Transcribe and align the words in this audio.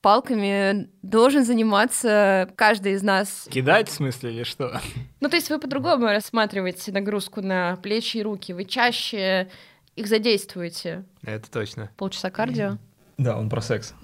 Палками 0.00 0.88
должен 1.02 1.44
заниматься 1.44 2.48
каждый 2.56 2.92
из 2.92 3.02
нас. 3.02 3.48
Кидать 3.50 3.88
в 3.88 3.92
смысле 3.92 4.32
или 4.32 4.42
что? 4.44 4.80
Ну, 5.20 5.28
то 5.28 5.34
есть 5.34 5.50
вы 5.50 5.58
по-другому 5.58 6.06
рассматриваете 6.06 6.92
нагрузку 6.92 7.42
на 7.42 7.76
плечи 7.76 8.18
и 8.18 8.22
руки. 8.22 8.52
Вы 8.52 8.64
чаще 8.64 9.50
их 9.96 10.06
задействуете. 10.06 11.04
Это 11.24 11.50
точно. 11.50 11.90
Полчаса 11.96 12.30
кардио. 12.30 12.78
Да, 13.16 13.36
он 13.36 13.50
про 13.50 13.60
секс. 13.60 13.94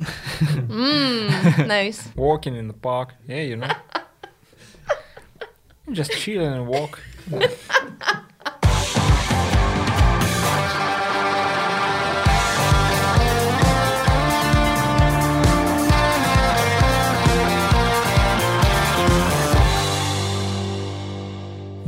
Nice. 0.40 2.00
Walking 2.16 2.56
in 2.56 2.66
the 2.66 2.74
park. 2.74 3.10
Yeah, 3.28 3.44
you 3.46 3.56
know. 3.56 3.70
Just 5.92 6.10
chilling 6.18 6.52
and 6.52 6.66
walk. 6.66 6.98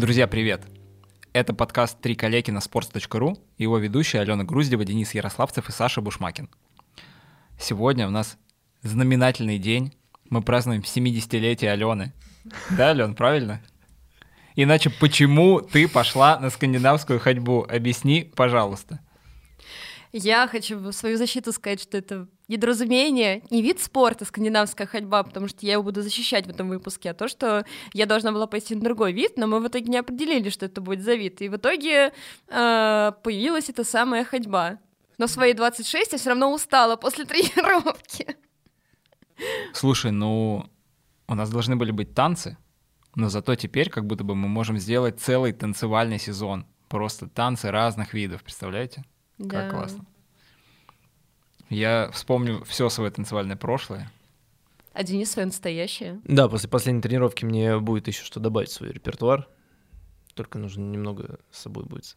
Друзья, 0.07 0.29
привет! 0.29 0.63
Это 1.33 1.53
подкаст 1.53 2.01
«Три 2.01 2.15
коллеги» 2.15 2.53
на 2.53 2.59
sports.ru 2.59 3.41
его 3.59 3.79
ведущие 3.79 4.23
Алена 4.23 4.45
Груздева, 4.45 4.85
Денис 4.85 5.13
Ярославцев 5.15 5.69
и 5.69 5.73
Саша 5.73 6.01
Бушмакин. 6.01 6.49
Сегодня 7.59 8.07
у 8.07 8.11
нас 8.11 8.39
знаменательный 8.83 9.59
день. 9.59 9.97
Мы 10.31 10.43
празднуем 10.43 10.83
70-летие 10.83 11.71
Алены. 11.71 12.13
Да, 12.71 12.91
Ален, 12.91 13.17
правильно? 13.17 13.61
Иначе 14.55 14.91
почему 14.91 15.61
ты 15.61 15.89
пошла 15.89 16.39
на 16.39 16.51
скандинавскую 16.51 17.19
ходьбу? 17.19 17.67
Объясни, 17.69 18.31
пожалуйста. 18.37 19.01
Я 20.19 20.49
хочу 20.49 20.79
в 20.79 20.93
свою 20.93 21.19
защиту 21.19 21.53
сказать, 21.53 21.83
что 21.83 21.99
это 21.99 22.27
недоразумение, 22.49 23.43
не 23.51 23.61
вид 23.61 23.81
спорта 23.81 24.25
скандинавская 24.25 24.87
ходьба, 24.87 25.23
потому 25.23 25.47
что 25.47 25.67
я 25.67 25.75
его 25.75 25.83
буду 25.83 26.01
защищать 26.01 26.47
в 26.47 26.51
этом 26.51 26.71
выпуске, 26.71 27.11
а 27.11 27.15
то, 27.15 27.29
что 27.29 27.67
я 27.93 28.07
должна 28.07 28.33
была 28.33 28.47
пойти 28.47 28.75
на 28.75 28.81
другой 28.81 29.13
вид, 29.13 29.37
но 29.37 29.47
мы 29.47 29.61
в 29.61 29.69
итоге 29.69 29.91
не 29.91 29.99
определили, 29.99 30.49
что 30.49 30.65
это 30.65 30.81
будет 30.81 31.03
за 31.03 31.17
вид. 31.17 31.43
И 31.43 31.51
в 31.51 31.57
итоге 31.57 32.15
э, 32.49 33.13
появилась 33.23 33.69
эта 33.69 33.85
самая 33.85 34.25
ходьба. 34.25 34.79
Но 35.19 35.27
в 35.27 35.31
свои 35.31 35.53
26 35.53 36.13
я 36.13 36.19
все 36.19 36.31
равно 36.31 36.51
устала 36.51 36.97
после 36.97 37.25
тренировки. 37.27 38.37
Слушай, 39.75 40.13
ну 40.13 40.65
у 41.29 41.35
нас 41.35 41.51
должны 41.51 41.77
были 41.77 41.91
быть 41.91 42.15
танцы, 42.15 42.57
но 43.15 43.29
зато 43.29 43.55
теперь 43.55 43.91
как 43.91 44.07
будто 44.07 44.25
бы 44.25 44.35
мы 44.35 44.49
можем 44.49 44.79
сделать 44.79 45.21
целый 45.21 45.53
танцевальный 45.53 46.19
сезон. 46.19 46.65
Просто 46.89 47.29
танцы 47.29 47.71
разных 47.71 48.15
видов, 48.15 48.43
представляете? 48.43 49.05
Да. 49.39 49.63
Как 49.63 49.71
классно. 49.71 50.07
Я 51.69 52.11
вспомню 52.13 52.65
все 52.65 52.89
свое 52.89 53.11
танцевальное 53.11 53.57
прошлое. 53.57 54.11
А 54.93 55.03
Денис 55.03 55.31
свое 55.31 55.47
настоящее. 55.47 56.21
Да, 56.25 56.49
после 56.49 56.69
последней 56.69 57.03
тренировки 57.03 57.45
мне 57.45 57.79
будет 57.79 58.07
еще 58.09 58.25
что 58.25 58.41
добавить 58.41 58.71
в 58.71 58.73
свой 58.73 58.93
репертуар. 58.93 59.49
Только 60.35 60.59
нужно 60.59 60.83
немного 60.83 61.39
с 61.51 61.63
собой 61.63 61.85
будет 61.85 62.17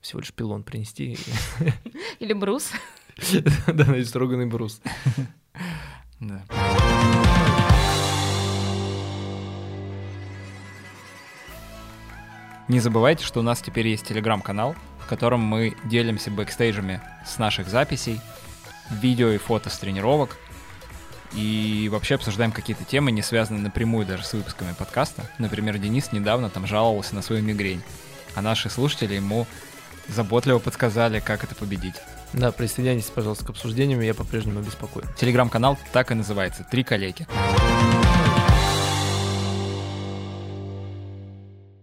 всего 0.00 0.20
лишь 0.20 0.32
пилон 0.32 0.62
принести. 0.62 1.18
Или 2.18 2.32
брус. 2.32 2.70
Да, 3.66 3.84
значит, 3.84 4.08
строганный 4.08 4.46
брус. 4.46 4.80
Да. 6.20 6.42
Не 12.66 12.80
забывайте, 12.80 13.24
что 13.24 13.40
у 13.40 13.42
нас 13.42 13.62
теперь 13.62 13.86
есть 13.86 14.06
телеграм-канал, 14.06 14.74
в 14.98 15.06
котором 15.06 15.40
мы 15.40 15.76
делимся 15.84 16.30
бэкстейджами 16.30 17.00
с 17.24 17.38
наших 17.38 17.68
записей, 17.68 18.20
видео 18.90 19.30
и 19.30 19.38
фото 19.38 19.70
с 19.70 19.78
тренировок, 19.78 20.36
и 21.32 21.88
вообще 21.92 22.14
обсуждаем 22.14 22.52
какие-то 22.52 22.84
темы, 22.84 23.10
не 23.10 23.22
связанные 23.22 23.62
напрямую 23.62 24.06
даже 24.06 24.24
с 24.24 24.32
выпусками 24.32 24.72
подкаста. 24.72 25.30
Например, 25.38 25.76
Денис 25.78 26.12
недавно 26.12 26.50
там 26.50 26.66
жаловался 26.66 27.14
на 27.14 27.22
свою 27.22 27.42
мигрень, 27.42 27.82
а 28.34 28.42
наши 28.42 28.70
слушатели 28.70 29.14
ему 29.14 29.46
заботливо 30.08 30.58
подсказали, 30.58 31.20
как 31.20 31.44
это 31.44 31.54
победить. 31.54 31.96
Да, 32.32 32.52
присоединяйтесь, 32.52 33.10
пожалуйста, 33.10 33.44
к 33.44 33.50
обсуждениям, 33.50 34.00
я 34.00 34.14
по-прежнему 34.14 34.60
обеспокоен. 34.60 35.08
Телеграм-канал 35.16 35.78
так 35.92 36.10
и 36.10 36.14
называется 36.14 36.64
«Три 36.70 36.82
коллеги». 36.82 37.26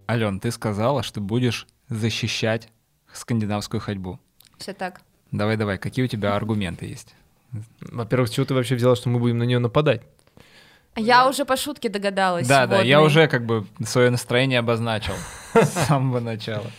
Ален, 0.07 0.39
ты 0.39 0.51
сказала, 0.51 1.01
что 1.01 1.19
будешь 1.19 1.67
защищать 1.89 2.69
скандинавскую 3.11 3.81
ходьбу. 3.81 4.19
Все 4.57 4.73
так. 4.73 5.01
Давай-давай, 5.37 5.77
какие 5.77 6.05
у 6.05 6.07
тебя 6.07 6.35
аргументы 6.35 6.85
есть? 6.85 7.13
Во-первых, 7.81 8.29
с 8.29 8.31
чего 8.31 8.45
ты 8.45 8.53
вообще 8.53 8.75
взяла, 8.75 8.95
что 8.95 9.09
мы 9.09 9.19
будем 9.19 9.37
на 9.37 9.43
нее 9.43 9.59
нападать? 9.59 10.01
Я 10.95 11.27
уже 11.27 11.43
по 11.43 11.57
шутке 11.57 11.89
догадалась. 11.89 12.47
Да, 12.47 12.67
да, 12.67 12.81
я 12.81 13.01
уже 13.01 13.27
как 13.27 13.45
бы 13.45 13.67
свое 13.83 14.09
настроение 14.09 14.59
обозначил 14.59 15.13
с 15.53 15.69
самого 15.87 16.19
начала. 16.19 16.71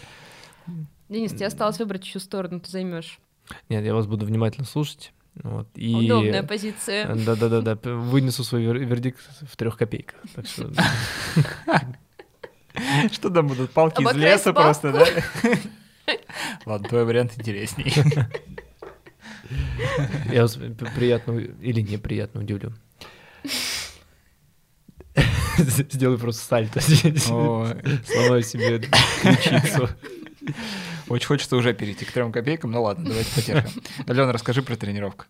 Денис, 1.08 1.32
тебе 1.32 1.46
осталось 1.46 1.78
выбрать, 1.78 2.02
чью 2.02 2.20
сторону 2.20 2.60
ты 2.60 2.70
займешь. 2.70 3.18
Нет, 3.68 3.84
я 3.84 3.94
вас 3.94 4.06
буду 4.06 4.26
внимательно 4.26 4.66
слушать. 4.66 5.12
Вот, 5.42 5.68
и... 5.74 5.94
Удобная 5.94 6.42
позиция. 6.42 7.14
Да-да-да, 7.14 7.78
вынесу 7.90 8.42
свой 8.42 8.64
вер- 8.64 8.84
вердикт 8.84 9.20
в 9.42 9.54
трех 9.56 9.76
копейках. 9.76 10.18
Так 10.34 10.46
что 10.46 10.70
Что 13.12 13.30
там 13.30 13.46
будут, 13.46 13.70
палки 13.70 14.02
из 14.02 14.14
леса 14.14 14.54
просто, 14.54 14.92
да? 14.92 15.06
Ладно, 16.66 16.88
твой 16.88 17.04
вариант 17.04 17.32
интересней. 17.38 17.92
я 20.32 20.42
вас 20.42 20.58
приятно 20.94 21.38
или 21.38 21.80
неприятно 21.80 22.40
удивлю. 22.40 22.72
Сделаю 25.58 26.18
просто 26.18 26.42
сальто 26.42 26.80
Сломаю 26.80 28.42
себе 28.42 28.80
ключицу. 28.80 29.88
Очень 31.08 31.26
хочется 31.26 31.56
уже 31.56 31.72
перейти 31.72 32.04
к 32.04 32.12
трем 32.12 32.32
копейкам, 32.32 32.72
ну 32.72 32.82
ладно, 32.82 33.06
давайте 33.06 33.34
потерпим. 33.34 33.82
Алена, 34.06 34.32
расскажи 34.32 34.62
про 34.62 34.76
тренировку. 34.76 35.26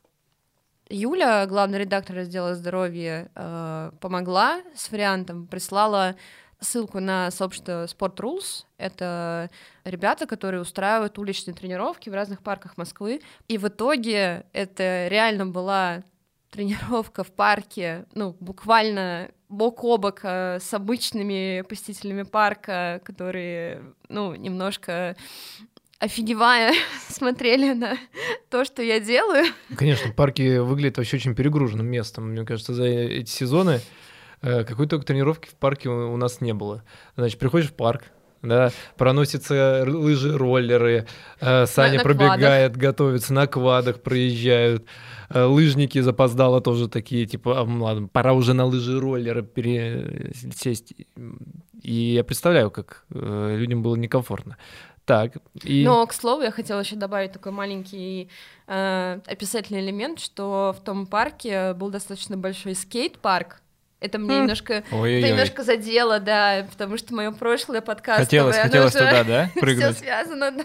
Юля, 0.88 1.46
главный 1.46 1.80
редактор 1.80 2.16
раздела 2.16 2.54
здоровья, 2.54 3.28
э, 3.34 3.90
помогла 4.00 4.62
с 4.74 4.90
вариантом, 4.90 5.46
прислала 5.48 6.16
ссылку 6.60 7.00
на 7.00 7.30
сообщество 7.30 7.84
Sport 7.84 8.16
Rules. 8.16 8.64
Это 8.78 9.50
ребята, 9.84 10.26
которые 10.26 10.60
устраивают 10.60 11.18
уличные 11.18 11.54
тренировки 11.54 12.08
в 12.08 12.14
разных 12.14 12.42
парках 12.42 12.76
Москвы. 12.76 13.20
И 13.48 13.58
в 13.58 13.68
итоге 13.68 14.46
это 14.52 15.08
реально 15.08 15.46
была 15.46 16.02
тренировка 16.50 17.24
в 17.24 17.32
парке, 17.32 18.06
ну, 18.14 18.36
буквально 18.40 19.30
бок 19.48 19.84
о 19.84 19.98
бок 19.98 20.20
э, 20.22 20.58
с 20.60 20.72
обычными 20.72 21.62
посетителями 21.68 22.22
парка, 22.22 23.00
которые, 23.04 23.82
ну, 24.08 24.34
немножко 24.34 25.16
офигевая 25.98 26.72
смотрели 27.08 27.72
на 27.72 27.96
то, 28.50 28.64
что 28.64 28.82
я 28.82 29.00
делаю. 29.00 29.46
Конечно, 29.76 30.12
парки 30.12 30.58
выглядят 30.58 30.98
вообще 30.98 31.16
очень 31.16 31.34
перегруженным 31.34 31.86
местом. 31.86 32.30
Мне 32.30 32.44
кажется, 32.44 32.74
за 32.74 32.84
эти 32.84 33.30
сезоны 33.30 33.80
какой 34.40 34.86
только 34.86 35.06
тренировки 35.06 35.48
в 35.48 35.54
парке 35.54 35.88
у 35.88 36.16
нас 36.16 36.40
не 36.40 36.54
было. 36.54 36.82
Значит, 37.16 37.38
приходишь 37.38 37.70
в 37.70 37.74
парк, 37.74 38.04
да, 38.42 38.70
проносятся 38.96 39.84
лыжи, 39.86 40.36
роллеры, 40.36 41.06
э, 41.40 41.66
Саня 41.66 41.98
на 41.98 42.02
пробегает, 42.02 42.76
готовится, 42.76 43.32
на 43.32 43.46
квадах 43.46 44.02
проезжают, 44.02 44.84
э, 45.30 45.42
лыжники 45.42 46.00
запоздало 46.00 46.60
тоже 46.60 46.88
такие, 46.88 47.26
типа, 47.26 47.60
«А, 47.60 47.62
м, 47.62 47.82
ладно, 47.82 48.08
пора 48.08 48.32
уже 48.32 48.54
на 48.54 48.64
лыжи, 48.64 48.98
роллеры 49.00 49.42
пересесть. 49.42 50.94
И 51.82 51.92
я 51.92 52.24
представляю, 52.24 52.70
как 52.70 53.04
э, 53.10 53.56
людям 53.58 53.82
было 53.82 53.96
некомфортно. 53.96 54.56
Так, 55.04 55.34
и... 55.62 55.84
Но, 55.84 56.04
к 56.06 56.12
слову, 56.12 56.42
я 56.42 56.50
хотела 56.50 56.80
еще 56.80 56.96
добавить 56.96 57.30
такой 57.30 57.52
маленький 57.52 58.28
э, 58.66 59.20
описательный 59.24 59.80
элемент, 59.80 60.18
что 60.18 60.74
в 60.76 60.82
том 60.82 61.06
парке 61.06 61.74
был 61.74 61.90
достаточно 61.90 62.36
большой 62.36 62.74
скейт-парк. 62.74 63.60
Это 64.00 64.18
мне 64.18 64.36
Хм. 64.36 64.40
немножко, 64.40 64.74
это 64.74 64.94
Ой-ой-ой. 64.94 65.30
немножко 65.30 65.62
задело, 65.62 66.20
да, 66.20 66.66
потому 66.70 66.98
что 66.98 67.14
мое 67.14 67.30
прошлое 67.32 67.80
подкастовое, 67.80 68.24
Хотелось, 68.24 68.56
хотелось 68.56 68.92
туда, 68.92 69.24
да, 69.24 69.46
всё 69.50 69.60
прыгнуть? 69.60 69.98
связано, 69.98 70.50
да, 70.50 70.64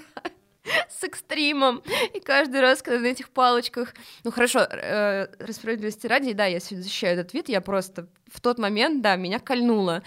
с 0.90 1.04
экстримом. 1.04 1.82
И 2.14 2.20
каждый 2.20 2.60
раз, 2.62 2.82
когда 2.82 3.00
на 3.00 3.08
этих 3.08 3.30
палочках... 3.30 3.94
Ну 4.24 4.32
хорошо, 4.32 4.68
э, 4.70 5.28
справедливости 5.52 6.08
ради, 6.08 6.34
да, 6.34 6.46
я 6.46 6.60
сегодня 6.60 6.84
защищаю 6.84 7.20
этот 7.20 7.34
вид, 7.34 7.48
я 7.50 7.62
просто 7.62 8.08
в 8.32 8.42
тот 8.42 8.60
момент, 8.60 9.02
да, 9.02 9.16
меня 9.16 9.40
кольнуло. 9.40 10.04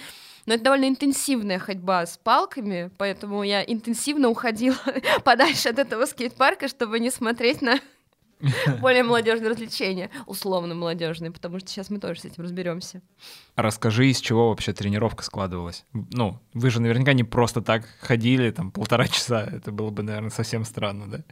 Но 0.46 0.54
это 0.54 0.64
довольно 0.64 0.88
интенсивная 0.88 1.58
ходьба 1.58 2.04
с 2.04 2.18
палками, 2.18 2.90
поэтому 2.98 3.42
я 3.42 3.62
интенсивно 3.62 4.28
уходила 4.28 4.76
подальше 5.24 5.70
от 5.70 5.78
этого 5.78 6.04
скейт-парка, 6.04 6.68
чтобы 6.68 7.00
не 7.00 7.10
смотреть 7.10 7.62
на 7.62 7.80
более 8.80 9.02
молодежные 9.04 9.50
развлечения, 9.50 10.10
условно 10.26 10.74
молодежные, 10.74 11.30
потому 11.30 11.58
что 11.58 11.68
сейчас 11.68 11.90
мы 11.90 11.98
тоже 11.98 12.20
с 12.20 12.24
этим 12.24 12.42
разберемся. 12.42 13.02
Расскажи, 13.56 14.08
из 14.08 14.20
чего 14.20 14.48
вообще 14.48 14.72
тренировка 14.72 15.24
складывалась. 15.24 15.84
Ну, 15.92 16.38
вы 16.52 16.70
же 16.70 16.80
наверняка 16.80 17.12
не 17.12 17.24
просто 17.24 17.62
так 17.62 17.84
ходили, 18.00 18.50
там, 18.50 18.70
полтора 18.70 19.06
часа. 19.08 19.42
Это 19.42 19.72
было 19.72 19.90
бы, 19.90 20.02
наверное, 20.02 20.30
совсем 20.30 20.64
странно, 20.64 21.06
да? 21.08 21.24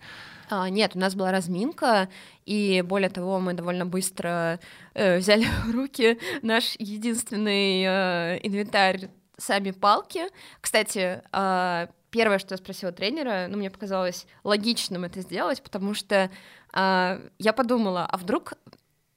А, 0.50 0.68
нет, 0.68 0.92
у 0.94 0.98
нас 0.98 1.14
была 1.14 1.32
разминка, 1.32 2.10
и 2.44 2.82
более 2.86 3.08
того, 3.08 3.40
мы 3.40 3.54
довольно 3.54 3.86
быстро 3.86 4.60
э, 4.92 5.18
взяли 5.18 5.46
в 5.64 5.70
руки 5.70 6.18
наш 6.42 6.76
единственный 6.78 7.82
э, 7.86 8.40
инвентарь 8.42 9.08
сами 9.38 9.70
палки. 9.70 10.24
Кстати, 10.60 11.22
э, 11.32 11.86
первое, 12.10 12.38
что 12.38 12.52
я 12.52 12.58
спросила 12.58 12.92
тренера, 12.92 13.46
ну, 13.48 13.56
мне 13.56 13.70
показалось 13.70 14.26
логичным 14.44 15.04
это 15.04 15.22
сделать, 15.22 15.62
потому 15.62 15.94
что 15.94 16.30
э, 16.72 17.28
я 17.38 17.52
подумала, 17.52 18.06
а 18.06 18.16
вдруг 18.16 18.54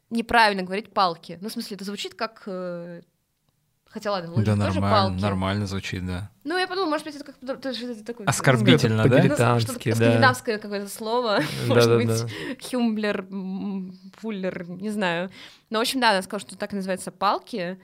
неправильно 0.10 0.64
говорить 0.64 0.94
палки? 0.94 1.38
Ну, 1.42 1.50
в 1.50 1.52
смысле, 1.52 1.76
это 1.76 1.86
звучит 1.86 2.14
как 2.14 2.44
э, 2.48 3.02
Хотя 3.96 4.12
ладно, 4.12 4.34
лыжи 4.34 4.46
Да, 4.46 4.58
тоже 4.58 4.82
нормально, 4.82 5.10
палки. 5.10 5.22
нормально 5.22 5.68
звучит, 5.68 6.06
да. 6.06 6.30
Ну, 6.44 6.58
я 6.58 6.68
подумала, 6.68 6.90
может 6.90 7.06
быть, 7.06 7.16
это 7.16 7.24
как 7.24 7.38
это 7.42 8.04
такое... 8.04 8.28
Оскорбительно, 8.28 8.98
да? 8.98 9.04
Ну, 9.04 9.10
что-то 9.10 9.22
По-дилетантски, 9.22 9.90
да. 9.92 9.96
скандинавское 9.96 10.58
какое-то 10.58 10.90
слово. 10.90 11.40
Может 11.68 11.86
Да-да-да. 11.86 12.24
быть, 12.26 12.70
хюмблер, 12.70 13.22
м, 13.22 13.98
фуллер, 14.18 14.68
не 14.68 14.90
знаю. 14.90 15.32
Но, 15.70 15.78
в 15.78 15.82
общем, 15.82 16.02
да, 16.02 16.10
она 16.10 16.22
сказала, 16.24 16.42
что 16.42 16.58
так 16.58 16.74
и 16.74 16.76
называются 16.76 17.14
палки. 17.14 17.80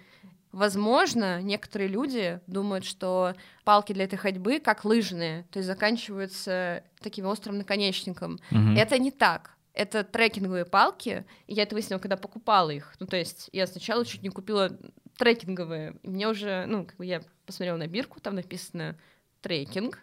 Возможно, 0.51 1.41
некоторые 1.41 1.87
люди 1.87 2.41
думают, 2.45 2.83
что 2.83 3.33
палки 3.63 3.93
для 3.93 4.03
этой 4.03 4.17
ходьбы 4.17 4.59
как 4.59 4.83
лыжные, 4.83 5.43
то 5.49 5.59
есть 5.59 5.67
заканчиваются 5.67 6.83
таким 6.99 7.25
острым 7.25 7.57
наконечником. 7.57 8.37
Мгм. 8.49 8.75
Это 8.75 8.99
не 8.99 9.11
так. 9.11 9.55
Это 9.73 10.03
трекинговые 10.03 10.65
палки, 10.65 11.25
и 11.47 11.53
я 11.53 11.63
это 11.63 11.75
выяснила, 11.75 11.99
когда 11.99 12.17
покупала 12.17 12.69
их. 12.71 12.93
Ну, 12.99 13.07
то 13.07 13.15
есть 13.15 13.49
я 13.53 13.67
сначала 13.67 14.05
чуть 14.05 14.21
не 14.21 14.29
купила 14.29 14.69
трекинговые, 15.17 15.95
и 16.03 16.09
мне 16.09 16.27
уже, 16.27 16.65
ну, 16.67 16.85
как 16.85 16.97
бы 16.97 17.05
я 17.05 17.21
посмотрела 17.45 17.77
на 17.77 17.87
бирку, 17.87 18.19
там 18.19 18.35
написано 18.35 18.97
трекинг. 19.41 19.99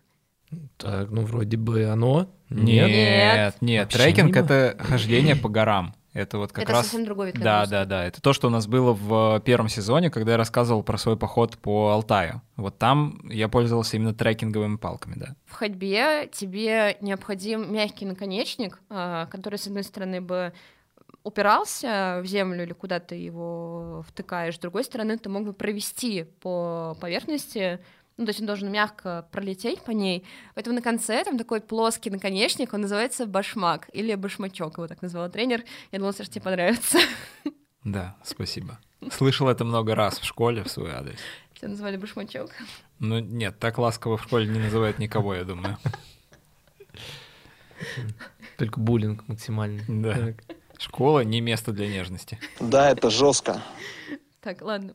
Так, 0.79 1.11
ну 1.11 1.23
вроде 1.23 1.57
бы 1.59 1.85
оно. 1.85 2.35
Нет, 2.49 2.89
Нет. 2.89 3.57
нет, 3.61 3.85
Вообще 3.85 3.99
трекинг 3.99 4.35
мимо. 4.35 4.45
это 4.47 4.77
хождение 4.83 5.37
по 5.37 5.49
горам. 5.51 5.95
Это 6.19 6.39
вот 6.39 6.53
как 6.53 6.65
это 6.65 6.73
раз... 6.73 6.83
совсем 6.87 7.05
другой 7.05 7.27
вид 7.29 7.37
Да, 7.37 7.61
нагрузки. 7.61 7.71
да, 7.71 7.85
да. 7.85 8.05
Это 8.05 8.21
то, 8.21 8.33
что 8.33 8.49
у 8.49 8.51
нас 8.51 8.67
было 8.67 8.93
в 8.93 9.41
первом 9.45 9.69
сезоне, 9.69 10.11
когда 10.11 10.33
я 10.33 10.37
рассказывал 10.37 10.83
про 10.83 10.99
свой 10.99 11.17
поход 11.17 11.57
по 11.59 11.91
Алтаю. 11.91 12.43
Вот 12.57 12.77
там 12.79 13.21
я 13.25 13.49
пользовался 13.49 13.97
именно 13.97 14.15
трекинговыми 14.15 14.77
палками, 14.77 15.15
да. 15.17 15.37
В 15.47 15.53
ходьбе 15.53 16.29
тебе 16.33 16.97
необходим 17.01 17.73
мягкий 17.73 18.05
наконечник, 18.05 18.81
а, 18.91 19.27
который, 19.27 19.59
с 19.59 19.67
одной 19.67 19.85
стороны, 19.85 20.21
бы 20.21 20.53
упирался 21.23 22.21
в 22.23 22.27
землю 22.27 22.63
или 22.65 22.73
куда 22.73 23.01
ты 23.01 23.15
его 23.17 24.05
втыкаешь, 24.09 24.57
с 24.57 24.59
другой 24.59 24.85
стороны, 24.85 25.19
ты 25.19 25.29
мог 25.29 25.45
бы 25.45 25.53
провести 25.53 26.25
по 26.41 26.97
поверхности, 27.01 27.81
ну, 28.19 28.25
то 28.25 28.31
есть 28.31 28.41
он 28.41 28.47
должен 28.47 28.71
мягко 28.71 29.27
пролететь 29.31 29.81
по 29.83 29.93
ней. 29.93 30.25
Поэтому 30.55 30.75
на 30.75 30.83
конце 30.83 31.23
там 31.25 31.39
такой 31.39 31.61
плоский 31.61 32.11
наконечник, 32.11 32.75
он 32.75 32.81
называется 32.83 33.27
башмак 33.27 33.89
или 33.93 34.15
башмачок, 34.17 34.77
его 34.77 34.89
так 34.89 35.01
назвал 35.03 35.31
тренер. 35.31 35.63
Я 35.93 35.99
думала, 35.99 36.13
что 36.13 36.27
тебе 36.27 36.43
понравится. 36.43 36.99
Да, 37.85 38.17
спасибо. 38.25 38.79
Слышал 39.13 39.49
это 39.49 39.65
много 39.65 39.95
раз 39.95 40.19
в 40.19 40.25
школе 40.25 40.65
в 40.65 40.69
свой 40.69 40.91
адрес. 40.91 41.19
Тебя 41.55 41.69
назвали 41.69 41.97
башмачок. 41.97 42.51
Ну 42.99 43.21
нет, 43.21 43.59
так 43.61 43.79
ласково 43.79 44.17
в 44.17 44.25
школе 44.25 44.47
не 44.47 44.59
называют 44.59 44.99
никого, 44.99 45.35
я 45.35 45.45
думаю. 45.45 45.79
Только 48.59 48.81
буллинг 48.81 49.29
максимальный. 49.29 49.85
Да. 49.87 50.15
Так. 50.15 50.57
Школа 50.79 51.21
не 51.21 51.41
место 51.41 51.73
для 51.73 51.87
нежности. 51.87 52.41
Да, 52.59 52.91
это 52.91 53.11
жестко. 53.11 53.63
Так, 54.41 54.63
ладно. 54.63 54.95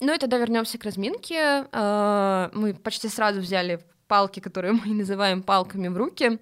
Ну 0.00 0.14
и 0.14 0.18
тогда 0.18 0.38
вернемся 0.38 0.78
к 0.78 0.84
разминке. 0.84 1.66
А, 1.72 2.50
Мы 2.54 2.74
почти 2.74 3.08
сразу 3.08 3.40
взяли 3.40 3.80
палки, 4.08 4.40
которые 4.40 4.72
мы 4.84 4.94
называем 4.94 5.42
палками 5.42 5.88
в 5.88 5.96
руки, 5.96 6.38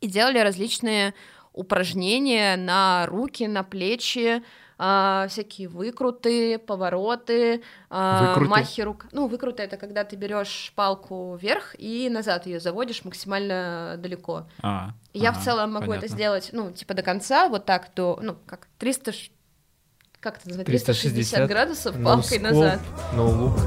и 0.00 0.06
делали 0.08 0.38
различные 0.38 1.14
упражнения 1.52 2.56
на 2.56 3.06
руки, 3.06 3.46
на 3.46 3.62
плечи, 3.62 4.42
а, 4.76 5.26
всякие 5.28 5.68
выкруты, 5.68 6.58
повороты, 6.58 7.62
а, 7.90 8.28
Выкруты? 8.30 8.50
махи 8.50 8.80
рук. 8.80 9.06
Ну, 9.12 9.28
выкруты 9.28 9.62
это 9.62 9.76
когда 9.76 10.02
ты 10.04 10.16
берешь 10.16 10.72
палку 10.74 11.36
вверх 11.36 11.76
и 11.78 12.08
назад 12.10 12.46
ее 12.46 12.58
заводишь 12.58 13.04
максимально 13.04 13.94
далеко. 13.98 14.48
А, 14.62 14.90
Я 15.12 15.30
ага, 15.30 15.38
в 15.40 15.44
целом 15.44 15.72
могу 15.72 15.92
это 15.92 16.00
понятно. 16.00 16.08
сделать, 16.08 16.50
ну, 16.52 16.72
типа 16.72 16.94
до 16.94 17.02
конца, 17.02 17.48
вот 17.48 17.66
так 17.66 17.90
до, 17.94 18.18
ну, 18.20 18.36
как 18.46 18.66
300, 18.78 19.12
ш- 19.12 19.30
как 20.24 20.38
это 20.38 20.48
называется, 20.48 20.86
360, 20.86 21.12
360 21.12 21.48
градусов 21.48 21.96
No 21.96 22.04
палкой 22.04 22.38
назад. 22.38 22.80
no 23.12 23.28
look. 23.28 23.60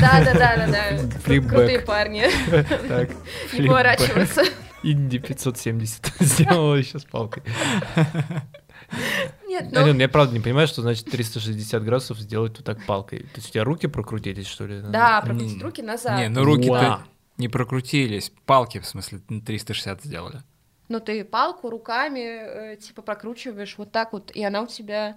Да, 0.00 0.24
да, 0.24 0.32
да, 0.32 0.56
да, 0.56 0.66
да. 0.68 1.48
Крутые 1.48 1.80
парни. 1.80 2.24
Так, 2.88 3.10
Не 3.52 3.66
поворачиваться. 3.66 4.44
Инди 4.84 5.18
570 5.18 6.12
сделала 6.20 6.80
сейчас 6.82 7.04
палкой. 7.04 7.42
Нет, 9.48 9.68
ну, 9.72 9.80
Ален, 9.80 9.98
я 9.98 10.08
правда 10.08 10.34
не 10.34 10.40
понимаю, 10.40 10.68
что 10.68 10.82
значит 10.82 11.06
360 11.06 11.82
градусов 11.82 12.18
сделать 12.18 12.56
вот 12.56 12.64
так 12.64 12.84
палкой. 12.86 13.20
То 13.20 13.36
есть 13.36 13.48
у 13.48 13.52
тебя 13.52 13.64
руки 13.64 13.88
прокрутились, 13.88 14.46
что 14.46 14.66
ли? 14.66 14.82
да, 14.82 15.20
прокрутить 15.20 15.62
руки 15.62 15.82
назад. 15.82 16.18
Не, 16.18 16.28
ну 16.28 16.44
руки-то 16.44 17.02
не 17.38 17.48
прокрутились. 17.48 18.32
Палки, 18.46 18.78
в 18.78 18.86
смысле, 18.86 19.20
на 19.28 19.40
360 19.40 20.04
сделали. 20.04 20.42
Ну, 20.88 21.00
ты 21.00 21.24
палку 21.24 21.70
руками, 21.70 22.74
э, 22.74 22.76
типа, 22.76 23.02
прокручиваешь 23.02 23.74
вот 23.78 23.90
так 23.90 24.12
вот, 24.12 24.30
и 24.30 24.44
она 24.44 24.62
у 24.62 24.66
тебя 24.66 25.16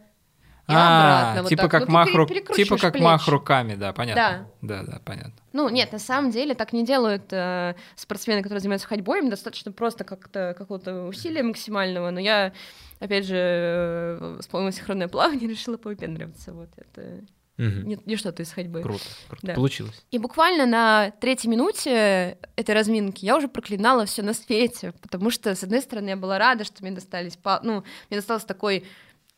и 0.68 0.74
А, 0.74 1.20
обратно. 1.32 1.42
вот 1.44 1.50
типа 1.50 1.62
так. 1.64 1.72
как 1.72 1.88
Ну, 1.88 1.94
мах 1.94 2.08
перекручиваешь 2.08 2.68
типа 2.68 2.78
как 2.78 3.00
мах 3.00 3.28
руками, 3.28 3.76
да, 3.76 3.94
понятно. 3.94 4.48
Да, 4.62 4.84
да, 4.84 5.00
понятно. 5.06 5.34
Ну, 5.54 5.70
нет, 5.70 5.92
на 5.92 6.00
самом 6.00 6.32
деле 6.32 6.56
так 6.56 6.74
не 6.74 6.84
делают 6.84 7.32
э, 7.32 7.76
спортсмены, 7.96 8.42
которые 8.42 8.62
занимаются 8.62 8.88
ходьбой, 8.88 9.20
им 9.20 9.30
достаточно 9.30 9.72
просто 9.72 10.04
как-то 10.04 10.56
какого-то 10.58 11.06
усилия 11.06 11.44
максимального, 11.44 12.10
но 12.10 12.20
я, 12.20 12.52
опять 13.00 13.26
же, 13.26 13.36
э, 13.38 14.38
вспомнила 14.42 14.72
синхронное 14.72 15.08
плавание, 15.08 15.48
решила 15.50 15.78
повыпендриваться, 15.78 16.52
вот 16.52 16.70
это 16.78 17.24
Мгм. 17.58 17.88
не, 17.88 17.98
не 18.06 18.16
что-то 18.18 18.44
из 18.44 18.52
ходьбы. 18.52 18.82
Круто, 18.82 19.04
круто. 19.30 19.48
Да. 19.48 19.54
Получилось. 19.54 20.04
И 20.12 20.18
буквально 20.18 20.66
на 20.66 21.12
третьей 21.22 21.50
минуте 21.50 22.38
этой 22.58 22.76
разминки 22.76 23.24
я 23.24 23.38
уже 23.38 23.48
проклинала 23.48 24.06
все 24.06 24.24
на 24.24 24.34
свете, 24.34 24.94
потому 25.02 25.30
что, 25.30 25.56
с 25.56 25.64
одной 25.64 25.82
стороны, 25.82 26.10
я 26.10 26.18
была 26.18 26.38
рада, 26.38 26.66
что 26.66 26.82
мне 26.84 26.92
достались, 26.92 27.38
ну, 27.64 27.84
мне 28.10 28.20
достался 28.20 28.46
такой 28.46 28.86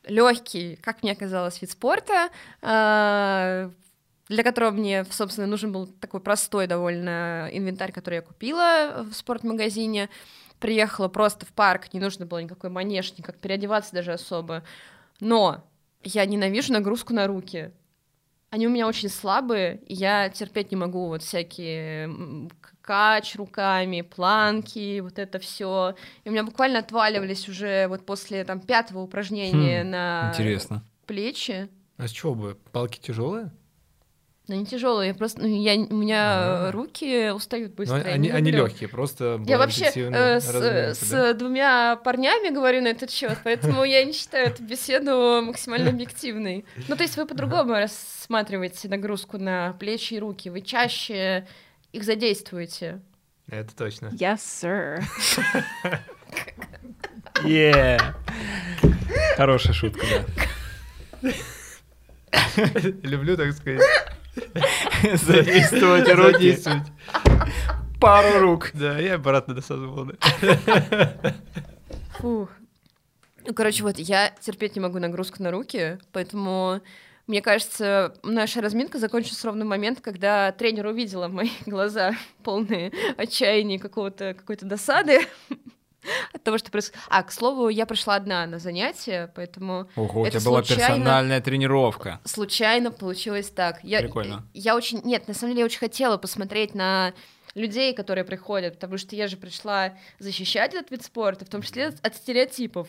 легкий, 0.07 0.77
как 0.77 1.03
мне 1.03 1.15
казалось, 1.15 1.61
вид 1.61 1.71
спорта, 1.71 2.29
а, 2.61 3.71
для 4.29 4.43
которого 4.43 4.71
мне, 4.71 5.05
собственно, 5.05 5.47
нужен 5.47 5.71
был 5.71 5.87
такой 5.87 6.19
простой 6.19 6.67
довольно 6.67 7.49
инвентарь, 7.51 7.91
который 7.91 8.15
я 8.15 8.21
купила 8.21 9.05
в 9.09 9.13
спортмагазине. 9.13 10.09
Приехала 10.59 11.07
просто 11.07 11.45
в 11.45 11.49
парк, 11.53 11.93
не 11.93 11.99
нужно 11.99 12.25
было 12.25 12.39
никакой 12.39 12.69
манеж, 12.69 13.13
никак 13.17 13.37
переодеваться 13.37 13.93
даже 13.93 14.13
особо. 14.13 14.63
Но 15.19 15.63
я 16.03 16.25
ненавижу 16.25 16.73
нагрузку 16.73 17.13
на 17.13 17.27
руки. 17.27 17.71
Они 18.49 18.65
у 18.65 18.69
меня 18.69 18.87
очень 18.87 19.09
слабые, 19.09 19.81
и 19.87 19.93
я 19.93 20.29
терпеть 20.29 20.71
не 20.71 20.77
могу 20.77 21.07
вот 21.07 21.21
всякие 21.21 22.49
м, 22.87 23.19
кач 23.21 23.35
руками, 23.35 24.01
планки, 24.01 24.99
вот 25.01 25.19
это 25.19 25.39
все. 25.39 25.95
И 26.23 26.29
у 26.29 26.31
меня 26.31 26.43
буквально 26.43 26.79
отваливались 26.79 27.49
уже 27.49 27.87
вот 27.87 28.05
после 28.05 28.43
там 28.45 28.59
пятого 28.61 28.99
упражнения 29.01 29.83
Хм, 29.83 29.89
на 29.89 30.31
Интересно. 30.33 30.83
плечи. 31.05 31.69
А 31.97 32.07
с 32.07 32.11
чего 32.11 32.33
бы? 32.35 32.57
Палки 32.71 32.99
тяжелые? 32.99 33.51
Но 34.49 34.55
не 34.55 34.65
тяжелые, 34.65 35.09
я 35.09 35.13
просто, 35.13 35.41
ну, 35.41 35.47
я, 35.47 35.73
у 35.75 35.93
меня 35.95 36.67
А. 36.67 36.71
руки 36.71 37.31
устают 37.31 37.71
Ну, 37.71 37.75
быстро. 37.75 37.97
я 37.97 38.13
они, 38.13 38.29
они 38.29 38.49
легкие, 38.51 38.87
просто 38.87 39.41
Я 39.45 39.57
вообще 39.57 39.91
э, 39.93 40.39
с, 40.39 40.45
с 40.99 41.09
да? 41.09 41.33
двумя 41.33 41.97
парнями 41.97 42.53
говорю 42.53 42.81
на 42.81 42.87
этот 42.87 43.11
счет, 43.11 43.37
поэтому 43.43 43.83
я 43.83 44.05
не 44.05 44.13
считаю 44.13 44.47
эту 44.47 44.63
беседу 44.63 45.41
максимально 45.43 45.89
объективной. 45.89 46.63
Ну, 46.87 46.95
то 46.95 47.03
есть 47.03 47.17
вы 47.17 47.25
по-другому 47.25 47.73
рассматриваете 47.73 48.87
нагрузку 48.87 49.37
на 49.37 49.73
плечи 49.73 50.13
и 50.13 50.19
руки, 50.19 50.49
вы 50.49 50.61
чаще 50.61 51.45
их 51.97 52.03
задействуете. 52.03 53.01
Это 53.49 53.75
точно. 53.75 54.07
Yes, 54.07 54.37
sir. 54.37 55.03
Yeah. 57.43 58.15
Хорошая 59.35 59.73
шутка, 59.73 60.05
да. 61.21 61.31
Люблю, 63.03 63.37
так 63.37 63.53
сказать. 63.53 63.81
Задействовать 65.13 66.09
руки. 66.09 66.59
Пару 67.99 68.39
рук. 68.39 68.71
Да, 68.73 68.97
я 68.99 69.15
обратно 69.15 69.53
досаживал. 69.53 70.05
да. 70.05 71.35
Фух. 72.19 72.49
Ну, 73.45 73.53
короче, 73.53 73.83
вот 73.83 73.97
я 73.97 74.33
терпеть 74.41 74.75
не 74.75 74.81
могу 74.81 74.99
нагрузку 74.99 75.41
на 75.41 75.51
руки, 75.51 75.99
поэтому 76.11 76.81
мне 77.27 77.41
кажется, 77.41 78.13
наша 78.23 78.61
разминка 78.61 78.99
закончилась 78.99 79.43
ровно 79.43 79.65
в 79.65 79.67
момент, 79.67 79.99
когда 80.01 80.51
тренер 80.53 80.87
увидела 80.87 81.27
мои 81.27 81.49
глаза 81.65 82.13
полные 82.43 82.91
отчаяния 83.17 83.79
какого-то 83.79 84.33
какой-то 84.33 84.65
досады 84.65 85.21
от 86.33 86.43
того, 86.43 86.57
что 86.57 86.71
происходит. 86.71 86.99
А, 87.09 87.23
к 87.23 87.31
слову, 87.31 87.67
я 87.69 87.85
пришла 87.85 88.15
одна 88.15 88.45
на 88.45 88.59
занятие, 88.59 89.31
поэтому 89.35 89.89
Ого, 89.95 90.21
у 90.21 90.25
Это 90.25 90.39
тебя 90.39 90.49
была 90.49 90.63
случайно- 90.63 90.87
персональная 90.95 91.41
тренировка. 91.41 92.21
случайно 92.23 92.91
получилось 92.91 93.49
так. 93.49 93.83
Я, 93.83 93.99
Прикольно. 93.99 94.45
Я 94.53 94.75
очень... 94.75 95.01
Нет, 95.03 95.27
на 95.27 95.33
самом 95.33 95.51
деле 95.51 95.61
я 95.61 95.65
очень 95.65 95.79
хотела 95.79 96.17
посмотреть 96.17 96.73
на 96.75 97.13
людей, 97.55 97.93
которые 97.93 98.23
приходят, 98.23 98.75
потому 98.75 98.97
что 98.97 99.15
я 99.15 99.27
же 99.27 99.35
пришла 99.35 99.95
защищать 100.19 100.73
этот 100.75 100.91
вид 100.91 101.03
спорта, 101.03 101.43
в 101.43 101.49
том 101.49 101.61
числе 101.61 101.87
от 102.03 102.15
стереотипов 102.15 102.87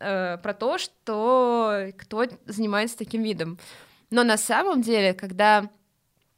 э, 0.00 0.38
про 0.38 0.54
то, 0.54 0.78
что 0.78 1.90
кто 1.98 2.26
занимается 2.46 2.98
таким 2.98 3.22
видом. 3.22 3.58
Но 4.10 4.24
на 4.24 4.36
самом 4.36 4.82
деле, 4.82 5.14
когда 5.14 5.70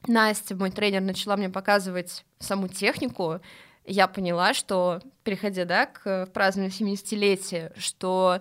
Настя, 0.07 0.57
мой 0.57 0.71
тренер, 0.71 1.03
начала 1.03 1.37
мне 1.37 1.49
показывать 1.51 2.25
саму 2.39 2.69
технику, 2.69 3.41
я 3.85 4.09
поняла, 4.09 4.55
что, 4.55 5.01
переходя 5.25 5.65
да, 5.65 5.87
к 5.87 6.27
празднованию 6.27 6.95
70-летия, 6.95 7.73
что 7.79 8.41